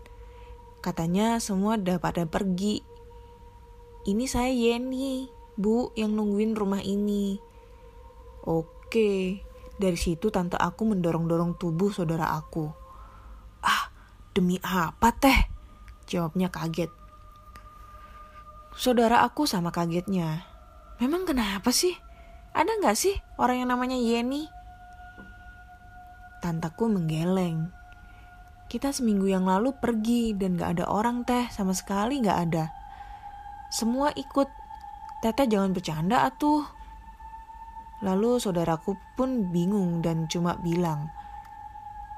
Katanya 0.82 1.38
semua 1.38 1.78
udah 1.78 2.02
pada 2.02 2.26
pergi. 2.26 2.82
Ini 4.10 4.26
saya 4.26 4.50
Yeni, 4.50 5.30
Bu, 5.54 5.93
yang 5.93 6.17
nungguin 6.17 6.58
rumah 6.58 6.82
ini. 6.82 7.38
Oke, 8.50 9.41
dari 9.78 9.97
situ 9.97 10.34
tante 10.34 10.58
aku 10.58 10.89
mendorong-dorong 10.89 11.58
tubuh 11.58 11.93
saudara 11.93 12.34
aku. 12.34 12.80
Demi 14.31 14.55
apa 14.63 15.11
teh? 15.11 15.35
Jawabnya 16.07 16.47
kaget. 16.47 16.87
Saudara 18.71 19.27
aku 19.27 19.43
sama 19.43 19.75
kagetnya. 19.75 20.47
Memang 21.03 21.27
kenapa 21.27 21.75
sih? 21.75 21.91
Ada 22.55 22.79
nggak 22.79 22.95
sih 22.95 23.15
orang 23.35 23.63
yang 23.63 23.69
namanya 23.75 23.99
Yeni? 23.99 24.47
Tantaku 26.39 26.87
menggeleng. 26.87 27.71
Kita 28.71 28.95
seminggu 28.95 29.27
yang 29.27 29.43
lalu 29.43 29.75
pergi 29.75 30.31
dan 30.31 30.55
gak 30.55 30.79
ada 30.79 30.85
orang 30.87 31.27
teh 31.27 31.51
sama 31.51 31.75
sekali 31.75 32.23
gak 32.23 32.39
ada. 32.47 32.71
Semua 33.67 34.15
ikut. 34.15 34.47
Teteh 35.19 35.51
jangan 35.51 35.75
bercanda 35.75 36.23
atuh. 36.23 36.63
Lalu 37.99 38.39
saudaraku 38.39 38.95
pun 39.19 39.51
bingung 39.51 39.99
dan 39.99 40.25
cuma 40.31 40.55
bilang, 40.57 41.11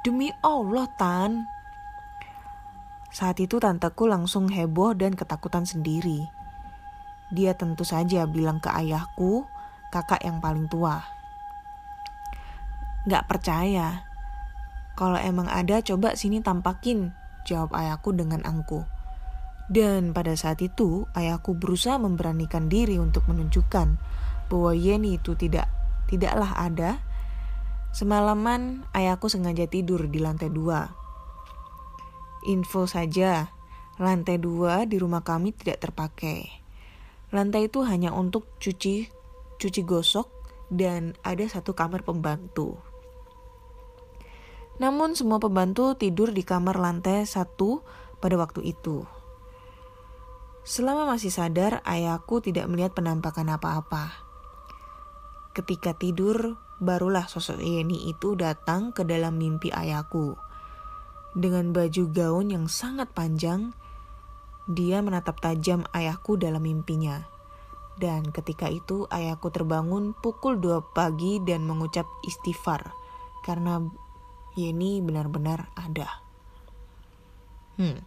Demi 0.05 0.29
Allah 0.45 0.87
Tan. 0.93 1.62
Saat 3.13 3.37
itu 3.37 3.61
tanteku 3.61 4.09
langsung 4.09 4.49
heboh 4.49 4.97
dan 4.97 5.13
ketakutan 5.13 5.69
sendiri. 5.69 6.25
Dia 7.29 7.53
tentu 7.53 7.85
saja 7.85 8.25
bilang 8.25 8.57
ke 8.57 8.73
ayahku, 8.73 9.45
kakak 9.93 10.25
yang 10.25 10.41
paling 10.41 10.65
tua. 10.65 11.05
Gak 13.05 13.29
percaya. 13.29 14.01
Kalau 14.97 15.21
emang 15.21 15.45
ada 15.45 15.77
coba 15.85 16.17
sini 16.17 16.41
tampakin, 16.41 17.13
jawab 17.45 17.77
ayahku 17.77 18.17
dengan 18.17 18.41
angkuh. 18.41 18.81
Dan 19.69 20.17
pada 20.17 20.33
saat 20.33 20.57
itu 20.65 21.05
ayahku 21.13 21.53
berusaha 21.53 22.01
memberanikan 22.01 22.65
diri 22.65 22.97
untuk 22.97 23.29
menunjukkan 23.29 23.87
bahwa 24.49 24.71
Yeni 24.73 25.21
itu 25.21 25.37
tidak 25.37 25.69
tidaklah 26.09 26.49
ada. 26.57 26.97
Semalaman 27.93 28.89
ayahku 28.97 29.29
sengaja 29.29 29.69
tidur 29.69 30.09
di 30.09 30.17
lantai 30.17 30.49
dua. 30.49 31.02
Info 32.43 32.85
saja, 32.85 33.51
lantai 33.97 34.39
dua 34.39 34.83
di 34.83 34.99
rumah 34.99 35.23
kami 35.23 35.55
tidak 35.55 35.83
terpakai. 35.83 36.47
Lantai 37.33 37.71
itu 37.71 37.81
hanya 37.87 38.13
untuk 38.13 38.45
cuci 38.61 39.09
cuci 39.57 39.81
gosok 39.87 40.27
dan 40.67 41.15
ada 41.23 41.47
satu 41.47 41.71
kamar 41.71 42.03
pembantu. 42.03 42.75
Namun 44.81 45.13
semua 45.13 45.37
pembantu 45.37 45.93
tidur 45.95 46.33
di 46.33 46.41
kamar 46.41 46.75
lantai 46.81 47.23
satu 47.23 47.85
pada 48.19 48.35
waktu 48.35 48.73
itu. 48.73 49.05
Selama 50.63 51.03
masih 51.03 51.29
sadar, 51.29 51.83
ayahku 51.83 52.39
tidak 52.39 52.71
melihat 52.71 52.95
penampakan 52.95 53.51
apa-apa. 53.51 54.15
Ketika 55.53 55.93
tidur, 55.93 56.55
barulah 56.79 57.27
sosok 57.27 57.61
Yeni 57.61 58.09
itu 58.09 58.33
datang 58.33 58.95
ke 58.95 59.03
dalam 59.03 59.37
mimpi 59.37 59.69
ayahku. 59.69 60.39
Dengan 61.33 61.73
baju 61.73 62.03
gaun 62.13 62.53
yang 62.53 62.65
sangat 62.69 63.09
panjang, 63.09 63.73
dia 64.69 65.01
menatap 65.01 65.41
tajam 65.41 65.83
ayahku 65.91 66.37
dalam 66.37 66.61
mimpinya. 66.61 67.25
Dan 67.97 68.29
ketika 68.29 68.69
itu 68.69 69.05
ayahku 69.09 69.49
terbangun 69.49 70.13
pukul 70.17 70.57
2 70.57 70.93
pagi 70.93 71.41
dan 71.41 71.65
mengucap 71.65 72.05
istighfar 72.25 72.93
karena 73.45 73.81
Yeni 74.53 75.01
benar-benar 75.01 75.69
ada. 75.73 76.21
Hmm. 77.77 78.01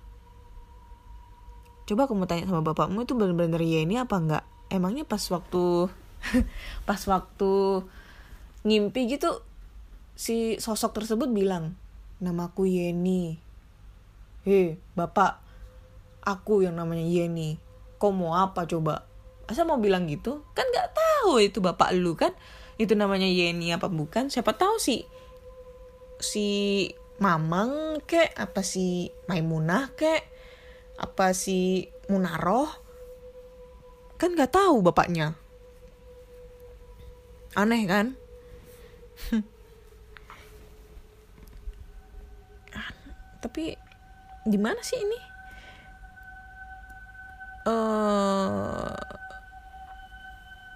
Coba 1.87 2.07
kamu 2.11 2.27
tanya 2.27 2.51
sama 2.51 2.63
bapakmu 2.63 3.07
itu 3.07 3.15
benar-benar 3.15 3.63
Yeni 3.63 3.99
apa 3.99 4.17
enggak? 4.19 4.45
Emangnya 4.71 5.07
pas 5.07 5.23
waktu 5.31 5.91
pas 6.89 6.99
waktu 7.07 7.53
ngimpi 8.67 9.07
gitu 9.07 9.43
si 10.19 10.59
sosok 10.59 11.03
tersebut 11.03 11.31
bilang, 11.31 11.79
"Namaku 12.23 12.69
Yeni." 12.69 13.39
Hei, 14.47 14.79
bapak, 14.95 15.43
aku 16.23 16.63
yang 16.63 16.79
namanya 16.79 17.03
Yeni. 17.03 17.59
Kau 17.99 18.15
mau 18.15 18.39
apa 18.39 18.63
coba? 18.69 19.09
Asa 19.51 19.67
mau 19.67 19.81
bilang 19.83 20.07
gitu? 20.07 20.47
Kan 20.55 20.67
nggak 20.71 20.95
tahu 20.95 21.43
itu 21.43 21.59
bapak 21.59 21.95
lu 21.97 22.15
kan. 22.15 22.31
Itu 22.79 22.95
namanya 22.95 23.27
Yeni 23.27 23.75
apa 23.75 23.91
bukan? 23.91 24.31
Siapa 24.31 24.55
tahu 24.55 24.79
sih 24.79 25.03
si 26.21 26.47
Mamang 27.17 28.05
kek 28.05 28.37
apa 28.37 28.61
si 28.61 29.09
Maimunah 29.25 29.97
kek 29.97 30.21
apa 31.01 31.33
si 31.33 31.89
Munaroh 32.13 32.69
kan 34.21 34.37
nggak 34.37 34.53
tahu 34.53 34.85
bapaknya 34.85 35.33
aneh 37.57 37.89
kan 37.89 38.21
tapi 43.47 43.79
gimana 44.43 44.83
sih 44.83 44.99
ini 44.99 45.21
uh, 47.71 48.91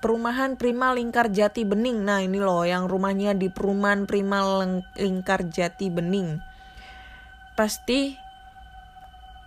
Perumahan 0.01 0.57
Prima 0.57 0.97
Lingkar 0.97 1.29
Jati 1.29 1.61
Bening. 1.69 2.01
Nah, 2.01 2.25
ini 2.25 2.41
loh 2.41 2.65
yang 2.65 2.89
rumahnya 2.89 3.37
di 3.37 3.53
Perumahan 3.53 4.09
Prima 4.09 4.41
Lingkar 4.97 5.45
Jati 5.53 5.93
Bening. 5.93 6.41
Pasti 7.53 8.17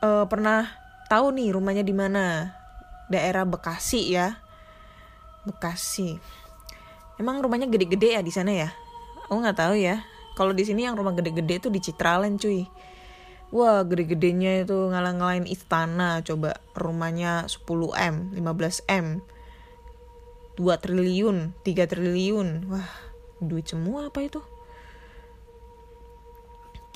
uh, 0.06 0.30
pernah 0.30 0.70
tahu 1.10 1.34
nih 1.34 1.50
rumahnya 1.58 1.82
di 1.82 1.96
mana? 1.98 2.54
Daerah 3.10 3.50
Bekasi 3.50 4.14
ya. 4.14 4.38
Bekasi. 5.50 6.22
Emang 7.18 7.42
rumahnya 7.42 7.66
gede-gede 7.66 8.14
ya 8.14 8.22
di 8.22 8.30
sana 8.30 8.54
ya? 8.54 8.70
Aku 9.26 9.42
nggak 9.42 9.58
tahu 9.58 9.74
ya. 9.74 10.06
Kalau 10.38 10.54
di 10.54 10.62
sini 10.70 10.86
yang 10.86 10.94
rumah 10.94 11.18
gede-gede 11.18 11.66
itu 11.66 11.70
di 11.74 11.82
Citraland 11.82 12.38
cuy. 12.38 12.62
Wah, 13.54 13.86
gede-gedenya 13.86 14.66
itu 14.66 14.74
ngalang-ngalain 14.90 15.46
istana. 15.46 16.26
Coba 16.26 16.58
rumahnya 16.74 17.46
10M, 17.46 18.34
15M 18.34 19.22
2 20.58 20.82
triliun, 20.82 21.54
3 21.62 21.86
triliun. 21.86 22.50
Wah, 22.74 22.90
duit 23.38 23.70
semua 23.70 24.10
apa 24.10 24.26
itu? 24.26 24.42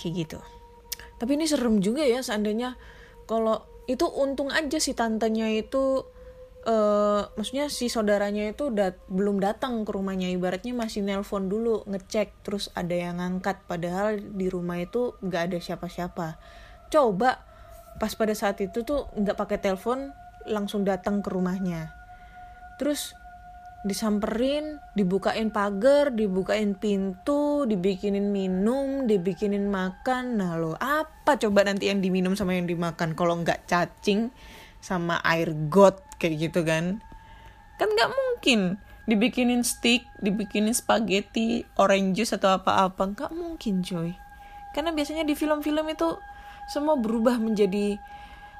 Kayak 0.01 0.13
gitu. 0.17 0.39
Tapi 1.21 1.37
ini 1.37 1.45
serem 1.45 1.77
juga 1.77 2.01
ya 2.05 2.25
seandainya 2.25 2.77
kalau 3.29 3.61
itu 3.85 4.05
untung 4.09 4.49
aja 4.49 4.81
si 4.81 4.97
tantenya 4.97 5.49
itu 5.53 6.05
uh, 6.67 7.31
maksudnya 7.39 7.71
si 7.71 7.87
saudaranya 7.87 8.51
itu 8.51 8.69
dat 8.69 8.99
belum 9.07 9.39
datang 9.39 9.87
ke 9.87 9.91
rumahnya. 9.95 10.29
Ibaratnya 10.35 10.75
masih 10.75 11.01
nelpon 11.01 11.47
dulu 11.47 11.87
ngecek 11.87 12.43
terus 12.43 12.69
ada 12.75 12.93
yang 12.93 13.23
ngangkat. 13.23 13.63
Padahal 13.65 14.19
di 14.19 14.51
rumah 14.51 14.77
itu 14.77 15.15
nggak 15.23 15.41
ada 15.51 15.57
siapa-siapa. 15.57 16.37
Coba 16.91 17.41
pas 17.97 18.13
pada 18.13 18.35
saat 18.35 18.59
itu 18.61 18.83
tuh 18.85 19.09
nggak 19.15 19.39
pakai 19.39 19.57
telepon 19.57 20.11
langsung 20.45 20.83
datang 20.83 21.23
ke 21.23 21.31
rumahnya. 21.31 21.95
Terus 22.77 23.15
disamperin, 23.87 24.83
dibukain 24.93 25.47
pagar, 25.47 26.11
dibukain 26.11 26.75
pintu, 26.75 27.63
dibikinin 27.63 28.29
minum, 28.35 29.07
dibikinin 29.07 29.71
makan. 29.71 30.35
Nah 30.37 30.59
lo 30.59 30.75
apa 30.77 31.39
coba 31.39 31.63
nanti 31.63 31.87
yang 31.87 32.03
diminum 32.03 32.35
sama 32.35 32.53
yang 32.53 32.67
dimakan? 32.67 33.15
Kalau 33.15 33.39
nggak 33.39 33.65
cacing 33.65 34.29
sama 34.79 35.19
air 35.25 35.51
got 35.71 36.01
kayak 36.17 36.49
gitu 36.49 36.61
kan? 36.63 37.01
Kan 37.77 37.87
nggak 37.93 38.11
mungkin 38.11 38.81
dibikinin 39.07 39.63
steak, 39.63 40.07
dibikinin 40.19 40.75
spaghetti, 40.75 41.63
orange 41.79 42.17
juice 42.17 42.35
atau 42.35 42.57
apa-apa 42.57 43.13
nggak 43.15 43.31
mungkin 43.33 43.85
coy. 43.85 44.13
Karena 44.75 44.93
biasanya 44.93 45.23
di 45.23 45.33
film-film 45.33 45.87
itu 45.89 46.17
semua 46.67 46.99
berubah 46.99 47.39
menjadi 47.39 47.97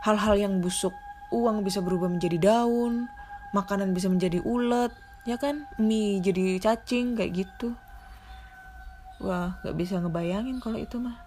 hal-hal 0.08 0.40
yang 0.40 0.64
busuk. 0.64 0.96
Uang 1.30 1.68
bisa 1.68 1.84
berubah 1.84 2.08
menjadi 2.08 2.40
daun, 2.40 3.12
makanan 3.52 3.92
bisa 3.92 4.08
menjadi 4.08 4.40
ulet, 4.48 4.96
ya 5.28 5.36
kan 5.36 5.68
mie 5.76 6.24
jadi 6.24 6.56
cacing 6.64 7.20
kayak 7.20 7.44
gitu 7.44 7.76
wah 9.20 9.60
nggak 9.60 9.76
bisa 9.76 10.00
ngebayangin 10.00 10.64
kalau 10.64 10.80
itu 10.80 10.96
mah 11.04 11.20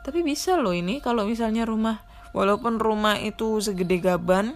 tapi 0.00 0.24
bisa 0.24 0.56
loh 0.56 0.72
ini 0.72 1.04
kalau 1.04 1.28
misalnya 1.28 1.68
rumah 1.68 2.00
walaupun 2.36 2.78
rumah 2.78 3.18
itu 3.18 3.58
segede 3.62 3.98
gaban 4.02 4.54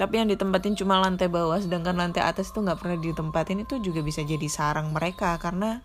tapi 0.00 0.18
yang 0.18 0.26
ditempatin 0.26 0.74
cuma 0.74 0.98
lantai 0.98 1.30
bawah 1.30 1.60
sedangkan 1.60 1.94
lantai 1.94 2.24
atas 2.24 2.50
itu 2.50 2.58
nggak 2.58 2.80
pernah 2.80 2.98
ditempatin 2.98 3.62
itu 3.62 3.78
juga 3.78 4.00
bisa 4.02 4.24
jadi 4.24 4.48
sarang 4.48 4.90
mereka 4.90 5.38
karena 5.38 5.84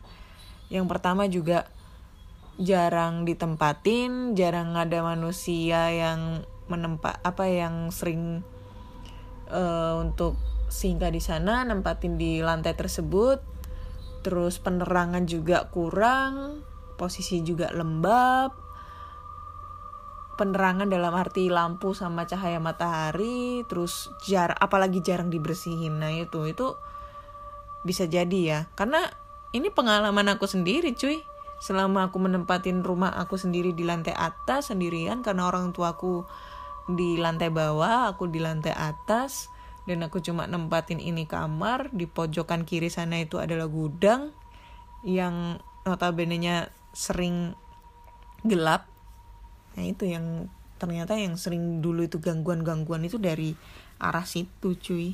yang 0.67 0.89
pertama 0.89 1.30
juga 1.30 1.70
jarang 2.58 3.24
ditempatin 3.24 4.34
jarang 4.34 4.74
ada 4.74 5.06
manusia 5.06 5.93
yang 5.93 6.43
menempat 6.67 7.22
apa 7.24 7.46
yang 7.48 7.93
sering 7.93 8.43
uh, 9.52 10.02
untuk 10.04 10.36
sehingga 10.67 11.08
di 11.08 11.24
sana 11.24 11.63
nempatin 11.63 12.20
di 12.20 12.43
lantai 12.43 12.76
tersebut. 12.76 13.39
Terus 14.22 14.60
penerangan 14.60 15.24
juga 15.24 15.72
kurang 15.72 16.60
posisi 17.00 17.39
juga 17.46 17.72
lembab 17.72 18.66
penerangan 20.38 20.88
dalam 20.88 21.11
arti 21.17 21.49
lampu 21.49 21.97
sama 21.97 22.29
cahaya 22.29 22.61
matahari 22.61 23.65
terus 23.65 24.13
jar 24.21 24.53
apalagi 24.53 25.01
jarang 25.01 25.33
dibersihin. 25.33 25.97
Nah 25.97 26.13
itu 26.13 26.45
itu 26.45 26.77
bisa 27.81 28.05
jadi 28.05 28.39
ya. 28.45 28.59
Karena 28.77 29.01
ini 29.51 29.73
pengalaman 29.73 30.29
aku 30.31 30.45
sendiri 30.45 30.93
cuy. 30.93 31.25
Selama 31.57 32.13
aku 32.13 32.21
menempatin 32.21 32.85
rumah 32.85 33.17
aku 33.17 33.33
sendiri 33.33 33.73
di 33.73 33.81
lantai 33.81 34.13
atas 34.13 34.69
sendirian 34.69 35.25
karena 35.25 35.49
orang 35.49 35.73
tuaku 35.73 36.21
di 36.85 37.17
lantai 37.17 37.49
bawah 37.49 38.13
aku 38.13 38.29
di 38.29 38.38
lantai 38.38 38.71
atas 38.71 39.49
dan 39.89 40.03
aku 40.03 40.19
cuma 40.23 40.45
nempatin 40.45 40.99
ini 40.99 41.25
kamar 41.25 41.89
di 41.91 42.05
pojokan 42.05 42.63
kiri 42.63 42.88
sana 42.88 43.23
itu 43.23 43.39
adalah 43.39 43.65
gudang 43.67 44.35
yang 45.01 45.59
notabene-nya 45.88 46.71
sering 46.91 47.55
gelap 48.43 48.88
nah 49.78 49.86
itu 49.86 50.09
yang 50.09 50.49
ternyata 50.82 51.13
yang 51.17 51.38
sering 51.38 51.82
dulu 51.82 52.05
itu 52.05 52.17
gangguan-gangguan 52.17 53.05
itu 53.05 53.21
dari 53.21 53.53
arah 54.01 54.25
situ 54.25 54.78
cuy. 54.78 55.13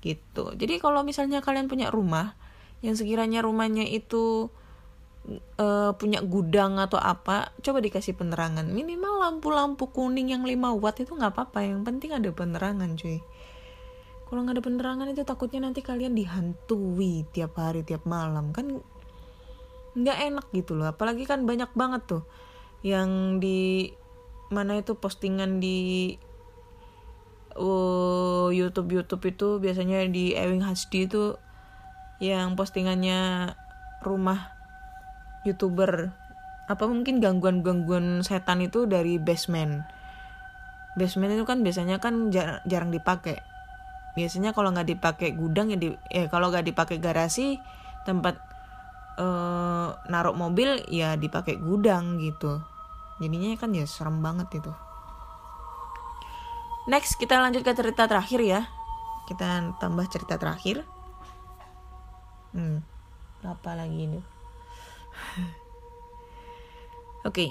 Gitu. 0.00 0.44
Jadi 0.56 0.74
kalau 0.80 1.04
misalnya 1.04 1.40
kalian 1.44 1.68
punya 1.68 1.88
rumah 1.92 2.36
yang 2.84 2.92
sekiranya 2.96 3.40
rumahnya 3.40 3.88
itu 3.88 4.52
uh, 5.58 5.92
punya 5.96 6.20
gudang 6.20 6.76
atau 6.76 7.00
apa 7.00 7.52
coba 7.64 7.80
dikasih 7.80 8.14
penerangan. 8.14 8.68
Minimal 8.68 9.24
lampu-lampu 9.24 9.88
kuning 9.90 10.32
yang 10.32 10.44
5 10.44 10.80
watt 10.80 11.00
itu 11.00 11.12
nggak 11.16 11.32
apa-apa 11.32 11.64
yang 11.64 11.82
penting 11.82 12.12
ada 12.12 12.28
penerangan 12.32 12.96
cuy. 12.96 13.20
Kalau 14.26 14.40
nggak 14.44 14.60
ada 14.60 14.64
penerangan 14.64 15.06
itu 15.12 15.22
takutnya 15.24 15.64
nanti 15.64 15.80
kalian 15.80 16.12
dihantui 16.12 17.24
tiap 17.32 17.56
hari 17.56 17.80
tiap 17.86 18.04
malam. 18.04 18.52
Kan 18.52 18.84
nggak 19.96 20.18
enak 20.28 20.46
gitu 20.52 20.76
loh 20.76 20.92
apalagi 20.92 21.24
kan 21.24 21.48
banyak 21.48 21.72
banget 21.72 22.04
tuh 22.04 22.22
yang 22.86 23.42
di 23.42 23.90
mana 24.54 24.78
itu 24.78 24.94
postingan 24.94 25.58
di 25.58 26.14
uh, 27.58 28.46
YouTube 28.54 28.94
YouTube 28.94 29.24
itu 29.26 29.48
biasanya 29.58 30.06
di 30.06 30.38
Ewing 30.38 30.62
HD 30.62 31.10
itu 31.10 31.34
yang 32.22 32.54
postingannya 32.54 33.52
rumah 34.06 34.54
youtuber. 35.42 36.14
Apa 36.70 36.86
mungkin 36.86 37.18
gangguan-gangguan 37.18 38.22
setan 38.22 38.62
itu 38.62 38.86
dari 38.86 39.18
basement? 39.18 39.82
Basement 40.94 41.34
itu 41.34 41.42
kan 41.42 41.66
biasanya 41.66 41.98
kan 41.98 42.30
jar 42.30 42.62
jarang 42.70 42.94
dipakai. 42.94 43.42
Biasanya 44.14 44.54
kalau 44.54 44.72
nggak 44.72 44.88
dipakai 44.96 45.34
gudang 45.34 45.74
ya 45.74 45.76
di 45.76 45.92
eh 46.08 46.30
kalau 46.30 46.48
nggak 46.54 46.70
dipakai 46.70 47.02
garasi 47.02 47.60
tempat 48.08 48.40
eh, 49.20 49.88
naruh 50.08 50.32
mobil 50.32 50.80
ya 50.88 51.18
dipakai 51.20 51.60
gudang 51.60 52.16
gitu 52.22 52.75
jadinya 53.22 53.56
kan 53.56 53.72
ya 53.72 53.84
serem 53.88 54.20
banget 54.20 54.60
itu 54.60 54.72
next 56.86 57.16
kita 57.16 57.40
lanjut 57.40 57.64
ke 57.64 57.72
cerita 57.72 58.06
terakhir 58.06 58.40
ya 58.44 58.60
kita 59.26 59.76
tambah 59.82 60.06
cerita 60.06 60.38
terakhir 60.38 60.86
hmm 62.54 62.80
apa 63.46 63.70
lagi 63.78 63.98
ini 64.10 64.20
Oke. 67.26 67.50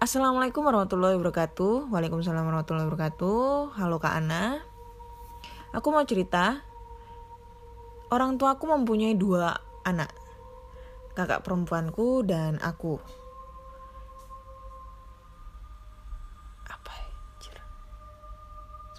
Assalamualaikum 0.00 0.64
warahmatullahi 0.64 1.20
wabarakatuh. 1.20 1.92
Waalaikumsalam 1.92 2.48
warahmatullahi 2.48 2.88
wabarakatuh. 2.88 3.76
Halo 3.76 4.00
Kak 4.00 4.16
Ana. 4.16 4.64
Aku 5.76 5.92
mau 5.92 6.00
cerita. 6.08 6.64
Orang 8.08 8.40
tua 8.40 8.56
aku 8.56 8.64
mempunyai 8.64 9.12
dua 9.12 9.52
anak. 9.84 10.08
Kakak 11.12 11.44
perempuanku 11.44 12.24
dan 12.24 12.56
aku. 12.64 12.96
Apa 16.64 16.92
ya? 16.96 17.08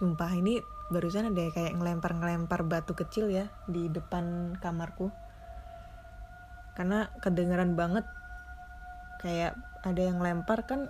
Sumpah 0.01 0.33
ini 0.33 0.57
barusan 0.89 1.29
ada 1.29 1.53
kayak 1.53 1.77
ngelempar-ngelempar 1.77 2.65
batu 2.65 2.97
kecil 2.97 3.29
ya 3.29 3.53
di 3.69 3.85
depan 3.85 4.57
kamarku. 4.57 5.13
Karena 6.73 7.05
kedengeran 7.21 7.77
banget 7.77 8.09
kayak 9.21 9.53
ada 9.85 10.01
yang 10.01 10.17
lempar 10.17 10.65
kan 10.65 10.89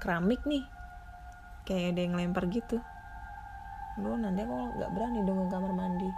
keramik 0.00 0.40
nih. 0.48 0.64
Kayak 1.68 1.92
ada 1.92 2.00
yang 2.00 2.16
lempar 2.16 2.48
gitu. 2.48 2.80
Lu 4.00 4.16
nanti 4.16 4.40
aku 4.40 4.72
nggak 4.72 4.90
berani 4.96 5.20
dong 5.28 5.44
ke 5.44 5.46
kamar 5.52 5.72
mandi. 5.76 6.08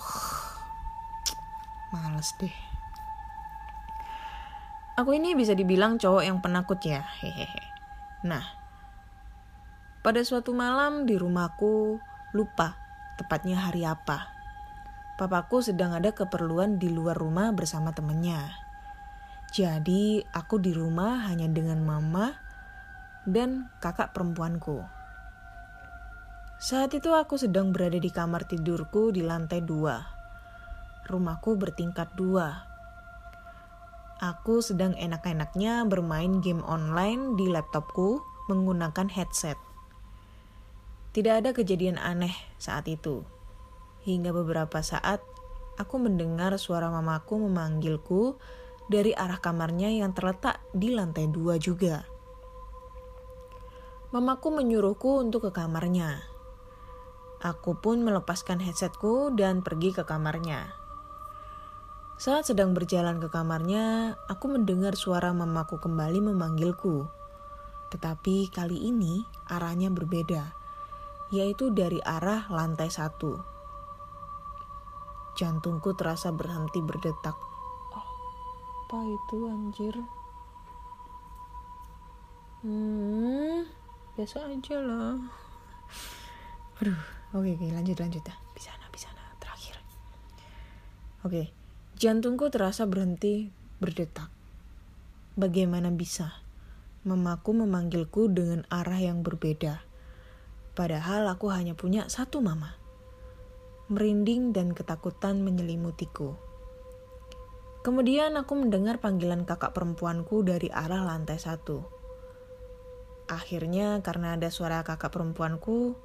Males 1.92 2.32
deh. 2.40 2.56
Aku 4.96 5.12
ini 5.12 5.36
bisa 5.36 5.52
dibilang 5.52 6.00
cowok 6.00 6.24
yang 6.24 6.40
penakut 6.40 6.80
ya 6.80 7.04
hehehe. 7.20 7.68
Nah 8.24 8.57
pada 10.08 10.24
suatu 10.24 10.56
malam 10.56 11.04
di 11.04 11.20
rumahku 11.20 12.00
lupa 12.32 12.80
tepatnya 13.20 13.60
hari 13.60 13.84
apa 13.84 14.32
papaku 15.20 15.60
sedang 15.60 15.92
ada 15.92 16.16
keperluan 16.16 16.80
di 16.80 16.88
luar 16.88 17.12
rumah 17.12 17.52
bersama 17.52 17.92
temennya. 17.92 18.56
Jadi 19.52 20.24
aku 20.32 20.64
di 20.64 20.72
rumah 20.72 21.28
hanya 21.28 21.44
dengan 21.52 21.84
mama 21.84 22.40
dan 23.28 23.68
kakak 23.84 24.16
perempuanku. 24.16 24.80
Saat 26.56 26.96
itu 26.96 27.12
aku 27.12 27.36
sedang 27.36 27.76
berada 27.76 28.00
di 28.00 28.08
kamar 28.08 28.48
tidurku 28.48 29.12
di 29.12 29.20
lantai 29.20 29.60
dua. 29.60 30.00
Rumahku 31.04 31.60
bertingkat 31.60 32.16
dua. 32.16 32.64
Aku 34.24 34.64
sedang 34.64 34.96
enak-enaknya 34.96 35.84
bermain 35.84 36.40
game 36.40 36.64
online 36.64 37.36
di 37.36 37.52
laptopku 37.52 38.24
menggunakan 38.48 39.12
headset. 39.12 39.67
Tidak 41.18 41.34
ada 41.34 41.50
kejadian 41.50 41.98
aneh 41.98 42.30
saat 42.62 42.86
itu. 42.86 43.26
Hingga 44.06 44.30
beberapa 44.30 44.78
saat, 44.86 45.18
aku 45.74 45.98
mendengar 45.98 46.54
suara 46.62 46.94
mamaku 46.94 47.42
memanggilku 47.42 48.38
dari 48.86 49.10
arah 49.18 49.42
kamarnya 49.42 49.90
yang 49.98 50.14
terletak 50.14 50.62
di 50.70 50.94
lantai 50.94 51.26
dua 51.26 51.58
juga. 51.58 52.06
Mamaku 54.14 54.62
menyuruhku 54.62 55.18
untuk 55.18 55.50
ke 55.50 55.58
kamarnya. 55.58 56.22
Aku 57.42 57.74
pun 57.82 57.98
melepaskan 58.06 58.62
headsetku 58.62 59.34
dan 59.34 59.66
pergi 59.66 59.90
ke 59.98 60.06
kamarnya. 60.06 60.70
Saat 62.14 62.54
sedang 62.54 62.78
berjalan 62.78 63.18
ke 63.18 63.26
kamarnya, 63.26 64.14
aku 64.30 64.54
mendengar 64.54 64.94
suara 64.94 65.34
mamaku 65.34 65.82
kembali 65.82 66.30
memanggilku. 66.30 67.10
Tetapi 67.90 68.54
kali 68.54 68.86
ini 68.86 69.26
arahnya 69.50 69.90
berbeda, 69.90 70.57
yaitu 71.28 71.68
dari 71.72 72.00
arah 72.04 72.48
lantai 72.48 72.88
satu. 72.88 73.36
Jantungku 75.38 75.94
terasa 75.94 76.34
berhenti 76.34 76.82
berdetak. 76.82 77.36
Apa 78.88 78.98
itu 79.04 79.36
anjir? 79.46 79.94
Hmm, 82.64 83.68
biasa 84.16 84.50
aja 84.50 84.76
lah. 84.82 85.14
Aduh, 86.82 87.00
oke 87.36 87.54
oke 87.54 87.66
lanjut 87.70 87.96
lanjut 88.00 88.24
ya. 88.24 88.36
Bisa 88.56 88.74
sana 88.74 88.88
bisa 88.90 89.12
sana 89.12 89.22
terakhir. 89.38 89.76
Oke, 91.22 91.52
jantungku 92.00 92.50
terasa 92.50 92.88
berhenti 92.88 93.52
berdetak. 93.78 94.32
Bagaimana 95.38 95.94
bisa? 95.94 96.42
Mamaku 97.06 97.62
memanggilku 97.62 98.26
dengan 98.26 98.66
arah 98.74 98.98
yang 98.98 99.22
berbeda. 99.22 99.87
Padahal 100.78 101.26
aku 101.26 101.50
hanya 101.50 101.74
punya 101.74 102.06
satu 102.06 102.38
mama 102.38 102.78
merinding 103.88 104.52
dan 104.52 104.76
ketakutan 104.76 105.40
menyelimutiku. 105.40 106.36
Kemudian 107.80 108.36
aku 108.36 108.52
mendengar 108.60 109.00
panggilan 109.00 109.48
kakak 109.48 109.72
perempuanku 109.72 110.44
dari 110.44 110.68
arah 110.68 111.08
lantai 111.08 111.40
satu. 111.40 111.88
Akhirnya 113.32 114.04
karena 114.04 114.36
ada 114.36 114.52
suara 114.52 114.84
kakak 114.84 115.08
perempuanku, 115.08 115.96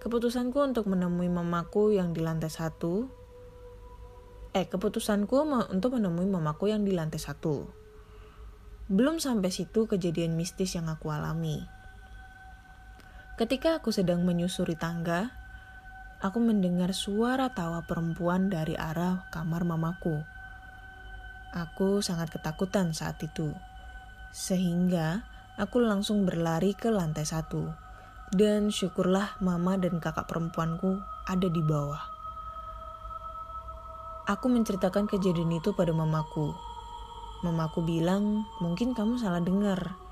keputusanku 0.00 0.56
untuk 0.56 0.88
menemui 0.88 1.28
mamaku 1.28 1.92
yang 2.00 2.16
di 2.16 2.24
lantai 2.24 2.48
satu. 2.48 3.12
Eh, 4.56 4.64
keputusanku 4.64 5.36
untuk 5.68 6.00
menemui 6.00 6.24
mamaku 6.24 6.72
yang 6.72 6.80
di 6.80 6.96
lantai 6.96 7.20
satu. 7.20 7.68
Belum 8.88 9.20
sampai 9.20 9.52
situ 9.52 9.84
kejadian 9.84 10.32
mistis 10.32 10.72
yang 10.72 10.88
aku 10.88 11.12
alami. 11.12 11.60
Ketika 13.38 13.78
aku 13.78 13.94
sedang 13.94 14.26
menyusuri 14.26 14.74
tangga, 14.74 15.30
aku 16.18 16.42
mendengar 16.42 16.90
suara 16.90 17.46
tawa 17.54 17.86
perempuan 17.86 18.50
dari 18.50 18.74
arah 18.74 19.30
kamar 19.30 19.62
mamaku. 19.62 20.26
Aku 21.54 22.02
sangat 22.02 22.34
ketakutan 22.34 22.90
saat 22.90 23.22
itu, 23.22 23.54
sehingga 24.34 25.22
aku 25.54 25.78
langsung 25.78 26.26
berlari 26.26 26.74
ke 26.74 26.90
lantai 26.90 27.22
satu. 27.22 27.70
Dan 28.34 28.74
syukurlah 28.74 29.38
mama 29.38 29.78
dan 29.78 30.02
kakak 30.02 30.26
perempuanku 30.26 30.98
ada 31.30 31.46
di 31.46 31.62
bawah. 31.62 32.02
Aku 34.26 34.50
menceritakan 34.50 35.06
kejadian 35.06 35.62
itu 35.62 35.70
pada 35.78 35.94
mamaku. 35.94 36.58
Mamaku 37.46 37.86
bilang, 37.86 38.42
mungkin 38.58 38.98
kamu 38.98 39.14
salah 39.22 39.38
dengar. 39.38 40.07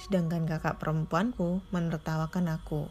Sedangkan 0.00 0.48
kakak 0.48 0.80
perempuanku 0.80 1.60
menertawakan 1.68 2.56
aku. 2.56 2.88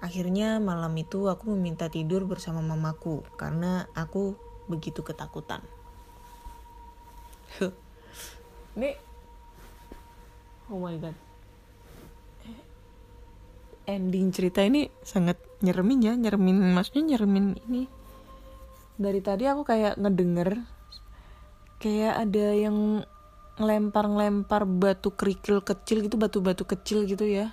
Akhirnya 0.00 0.58
malam 0.58 0.96
itu 0.98 1.28
aku 1.28 1.52
meminta 1.54 1.86
tidur 1.92 2.24
bersama 2.26 2.64
mamaku 2.64 3.22
karena 3.36 3.86
aku 3.92 4.34
begitu 4.66 5.04
ketakutan. 5.04 5.60
Ini 8.74 9.12
Oh 10.72 10.80
my 10.80 10.96
god. 10.96 11.12
Ending 13.84 14.32
cerita 14.32 14.64
ini 14.64 14.88
sangat 15.04 15.36
nyeremin 15.60 16.00
ya, 16.00 16.14
nyeremin 16.16 16.72
maksudnya 16.72 17.12
nyeremin 17.12 17.60
ini. 17.68 17.84
Dari 18.96 19.20
tadi 19.20 19.44
aku 19.44 19.68
kayak 19.68 20.00
ngedenger 20.00 20.64
kayak 21.82 22.14
ada 22.24 22.46
yang 22.54 23.04
ngelempar-ngelempar 23.60 24.64
batu 24.64 25.12
kerikil 25.12 25.60
kecil 25.60 26.04
gitu, 26.06 26.16
batu-batu 26.16 26.64
kecil 26.64 27.04
gitu 27.04 27.28
ya 27.28 27.52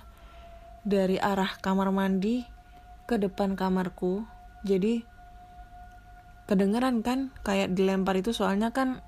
dari 0.80 1.20
arah 1.20 1.60
kamar 1.60 1.92
mandi 1.92 2.44
ke 3.04 3.20
depan 3.20 3.52
kamarku. 3.58 4.24
Jadi 4.64 5.04
kedengeran 6.48 7.04
kan 7.04 7.30
kayak 7.44 7.76
dilempar 7.76 8.16
itu 8.16 8.32
soalnya 8.32 8.72
kan 8.72 9.04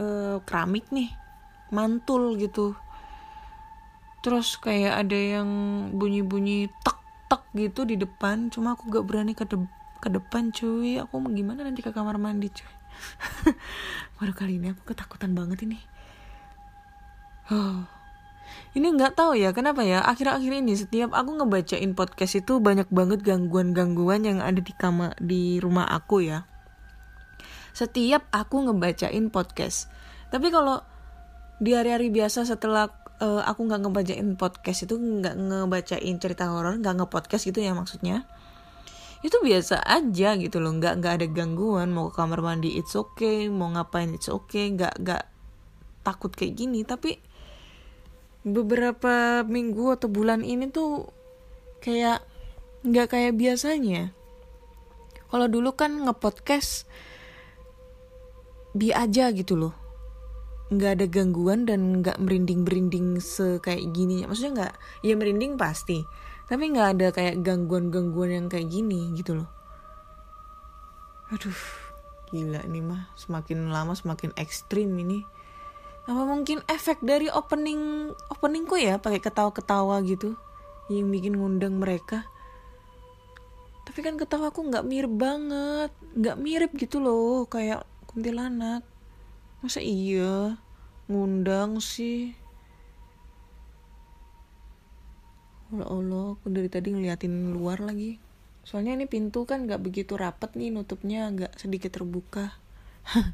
eh, 0.00 0.42
keramik 0.42 0.90
nih 0.90 1.10
mantul 1.70 2.34
gitu. 2.36 2.74
Terus 4.26 4.58
kayak 4.58 5.06
ada 5.06 5.18
yang 5.38 5.48
bunyi-bunyi 5.94 6.66
tek 6.82 6.98
tek 7.30 7.42
gitu 7.54 7.86
di 7.86 7.94
depan 7.94 8.50
cuma 8.50 8.74
aku 8.74 8.90
gak 8.90 9.06
berani 9.06 9.38
ke, 9.38 9.46
de 9.46 9.58
ke 10.02 10.08
depan 10.10 10.50
cuy. 10.50 10.98
Aku 10.98 11.22
mau 11.22 11.30
gimana 11.30 11.62
nanti 11.62 11.80
ke 11.80 11.94
kamar 11.94 12.18
mandi 12.18 12.50
cuy 12.50 12.75
baru 14.18 14.32
kali 14.32 14.58
ini 14.60 14.72
aku 14.72 14.92
ketakutan 14.92 15.32
banget 15.36 15.64
ini. 15.66 15.78
Oh. 17.46 17.86
ini 18.78 18.90
nggak 18.94 19.18
tahu 19.18 19.38
ya 19.38 19.50
kenapa 19.54 19.82
ya? 19.82 20.02
Akhir-akhir 20.02 20.52
ini 20.62 20.74
setiap 20.78 21.14
aku 21.14 21.38
ngebacain 21.38 21.94
podcast 21.94 22.38
itu 22.38 22.58
banyak 22.62 22.86
banget 22.90 23.22
gangguan-gangguan 23.22 24.22
yang 24.22 24.38
ada 24.42 24.58
di 24.62 24.72
kamar 24.74 25.14
di 25.18 25.58
rumah 25.58 25.86
aku 25.90 26.22
ya. 26.22 26.46
Setiap 27.74 28.26
aku 28.30 28.70
ngebacain 28.70 29.28
podcast. 29.30 29.90
Tapi 30.30 30.50
kalau 30.50 30.82
di 31.58 31.74
hari-hari 31.74 32.12
biasa 32.12 32.44
setelah 32.44 32.92
uh, 33.20 33.42
aku 33.44 33.64
nggak 33.64 33.80
ngebacain 33.84 34.28
podcast 34.36 34.84
itu 34.84 34.94
nggak 34.96 35.34
ngebacain 35.36 36.16
cerita 36.20 36.52
horor 36.52 36.76
nggak 36.76 36.94
ngepodcast 37.02 37.48
gitu 37.48 37.64
ya 37.64 37.72
maksudnya 37.72 38.28
itu 39.24 39.36
biasa 39.40 39.80
aja 39.80 40.36
gitu 40.36 40.60
loh. 40.60 40.72
Nggak 40.76 40.94
nggak 41.00 41.14
ada 41.22 41.26
gangguan. 41.30 41.92
Mau 41.92 42.12
ke 42.12 42.20
kamar 42.20 42.44
mandi 42.44 42.76
it's 42.76 42.92
okay. 42.92 43.48
Mau 43.48 43.72
ngapain 43.72 44.12
it's 44.12 44.28
okay. 44.28 44.68
Nggak 44.72 45.00
nggak 45.00 45.24
takut 46.04 46.32
kayak 46.34 46.56
gini. 46.58 46.84
Tapi 46.84 47.16
beberapa 48.46 49.42
minggu 49.42 49.96
atau 49.96 50.08
bulan 50.12 50.44
ini 50.44 50.68
tuh 50.68 51.08
kayak 51.80 52.20
nggak 52.84 53.08
kayak 53.12 53.34
biasanya. 53.34 54.12
Kalau 55.26 55.46
dulu 55.50 55.74
kan 55.74 56.06
ngepodcast 56.06 56.86
bi 58.76 58.92
aja 58.92 59.32
gitu 59.32 59.56
loh. 59.56 59.74
Nggak 60.68 60.90
ada 61.00 61.06
gangguan 61.06 61.64
dan 61.64 62.02
nggak 62.02 62.18
merinding 62.18 62.66
merinding 62.66 63.22
sekayak 63.22 63.86
gini 63.94 64.26
maksudnya 64.26 64.52
nggak 64.66 64.74
ya 65.06 65.14
merinding 65.14 65.54
pasti 65.54 66.02
tapi 66.46 66.70
nggak 66.70 66.88
ada 66.98 67.06
kayak 67.10 67.42
gangguan 67.42 67.90
gangguan 67.90 68.30
yang 68.30 68.46
kayak 68.46 68.70
gini 68.70 69.10
gitu 69.18 69.42
loh. 69.42 69.50
Aduh 71.34 71.58
gila 72.30 72.62
ini 72.66 72.82
mah 72.82 73.10
semakin 73.18 73.70
lama 73.70 73.94
semakin 73.94 74.34
ekstrim 74.38 74.94
ini. 74.94 75.26
Apa 76.06 76.22
mungkin 76.22 76.62
efek 76.70 77.02
dari 77.02 77.26
opening 77.26 78.14
openingku 78.30 78.78
ya 78.78 79.02
pakai 79.02 79.18
ketawa 79.18 79.50
ketawa 79.50 79.98
gitu 80.06 80.38
yang 80.86 81.10
bikin 81.10 81.34
ngundang 81.34 81.82
mereka. 81.82 82.30
Tapi 83.86 84.02
kan 84.06 84.14
ketawa 84.14 84.54
aku 84.54 84.66
nggak 84.70 84.86
mirip 84.86 85.10
banget 85.10 85.90
nggak 86.14 86.38
mirip 86.38 86.70
gitu 86.78 87.02
loh 87.02 87.46
kayak 87.50 87.82
kuntilanak. 88.06 88.86
Masa 89.62 89.82
iya? 89.82 90.62
Ngundang 91.10 91.82
sih 91.82 92.45
Allah 95.72 95.88
Allah 95.90 96.26
aku 96.38 96.46
dari 96.52 96.70
tadi 96.70 96.94
ngeliatin 96.94 97.50
luar 97.56 97.82
lagi. 97.82 98.22
Soalnya 98.62 98.94
ini 98.94 99.06
pintu 99.10 99.46
kan 99.46 99.66
nggak 99.66 99.82
begitu 99.82 100.14
rapet 100.14 100.54
nih 100.54 100.70
nutupnya 100.70 101.30
agak 101.30 101.54
sedikit 101.58 101.90
terbuka. 101.94 102.54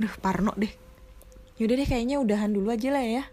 Duh 0.00 0.14
parno 0.20 0.52
deh. 0.56 0.72
Yaudah 1.56 1.76
deh 1.80 1.88
kayaknya 1.88 2.20
udahan 2.20 2.52
dulu 2.52 2.70
aja 2.70 2.92
lah 2.92 3.04
ya 3.04 3.24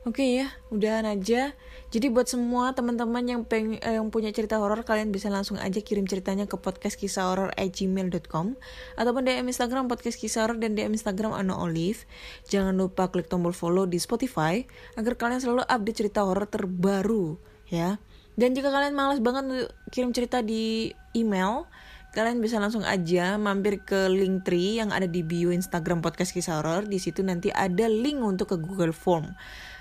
Oke 0.00 0.24
okay 0.24 0.28
ya, 0.40 0.48
udahan 0.72 1.04
aja. 1.04 1.52
Jadi 1.92 2.08
buat 2.08 2.24
semua 2.24 2.72
teman-teman 2.72 3.20
yang 3.20 3.44
peng 3.44 3.76
eh, 3.84 4.00
yang 4.00 4.08
punya 4.08 4.32
cerita 4.32 4.56
horor 4.56 4.80
kalian 4.80 5.12
bisa 5.12 5.28
langsung 5.28 5.60
aja 5.60 5.76
kirim 5.84 6.08
ceritanya 6.08 6.48
ke 6.48 6.56
podcast 6.56 6.96
kisah 6.96 7.28
horor 7.28 7.52
gmail.com 7.52 8.56
ataupun 8.96 9.22
DM 9.28 9.52
Instagram 9.52 9.92
podcast 9.92 10.16
kisah 10.16 10.48
horor 10.48 10.56
dan 10.56 10.72
DM 10.72 10.96
Instagram 10.96 11.36
Ano 11.36 11.60
Olive. 11.60 12.08
Jangan 12.48 12.80
lupa 12.80 13.12
klik 13.12 13.28
tombol 13.28 13.52
follow 13.52 13.84
di 13.84 14.00
Spotify 14.00 14.64
agar 14.96 15.20
kalian 15.20 15.44
selalu 15.44 15.68
update 15.68 15.98
cerita 16.00 16.24
horor 16.24 16.48
terbaru 16.48 17.36
ya. 17.68 18.00
Dan 18.40 18.56
jika 18.56 18.72
kalian 18.72 18.96
malas 18.96 19.20
banget 19.20 19.68
kirim 19.92 20.16
cerita 20.16 20.40
di 20.40 20.96
email, 21.12 21.68
kalian 22.16 22.40
bisa 22.40 22.56
langsung 22.56 22.88
aja 22.88 23.36
mampir 23.36 23.84
ke 23.84 24.08
link 24.08 24.48
tree 24.48 24.80
yang 24.80 24.96
ada 24.96 25.04
di 25.04 25.20
bio 25.20 25.52
Instagram 25.52 26.00
podcast 26.00 26.32
kisah 26.32 26.64
horor. 26.64 26.88
Di 26.88 26.96
situ 26.96 27.20
nanti 27.20 27.52
ada 27.52 27.84
link 27.84 28.16
untuk 28.24 28.54
ke 28.54 28.56
Google 28.56 28.96
Form. 28.96 29.36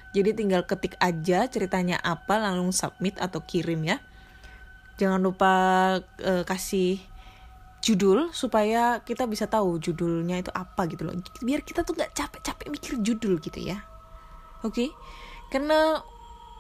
Jadi 0.09 0.33
tinggal 0.33 0.65
ketik 0.65 0.97
aja 0.97 1.45
ceritanya 1.45 2.01
apa 2.01 2.41
lalu 2.41 2.73
submit 2.73 3.17
atau 3.21 3.45
kirim 3.45 3.85
ya. 3.85 4.01
Jangan 4.97 5.21
lupa 5.21 5.53
uh, 6.01 6.43
kasih 6.43 6.97
judul 7.79 8.33
supaya 8.35 8.99
kita 9.05 9.23
bisa 9.29 9.47
tahu 9.47 9.79
judulnya 9.79 10.41
itu 10.41 10.51
apa 10.51 10.89
gitu 10.89 11.07
loh. 11.07 11.15
Biar 11.45 11.61
kita 11.63 11.85
tuh 11.85 11.95
nggak 11.95 12.11
capek-capek 12.17 12.67
mikir 12.73 12.93
judul 12.99 13.37
gitu 13.39 13.59
ya. 13.61 13.85
Oke? 14.65 14.73
Okay? 14.73 14.89
Karena 15.53 16.03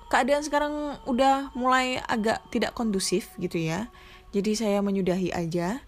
keadaan 0.09 0.45
sekarang 0.45 0.97
udah 1.05 1.53
mulai 1.57 1.99
agak 2.05 2.41
tidak 2.53 2.77
kondusif 2.77 3.33
gitu 3.41 3.59
ya. 3.59 3.89
Jadi 4.29 4.53
saya 4.53 4.79
menyudahi 4.85 5.33
aja. 5.33 5.81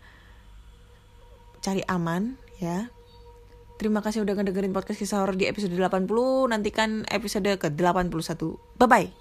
Cari 1.62 1.86
aman 1.86 2.42
ya 2.58 2.90
Terima 3.82 4.06
kasih 4.06 4.22
udah 4.22 4.38
ngedengerin 4.38 4.78
podcast 4.78 5.02
kisah 5.02 5.26
horor 5.26 5.34
di 5.34 5.50
episode 5.50 5.74
80. 5.74 6.06
Nantikan 6.54 7.02
episode 7.10 7.50
ke-81. 7.58 8.38
Bye-bye. 8.78 9.21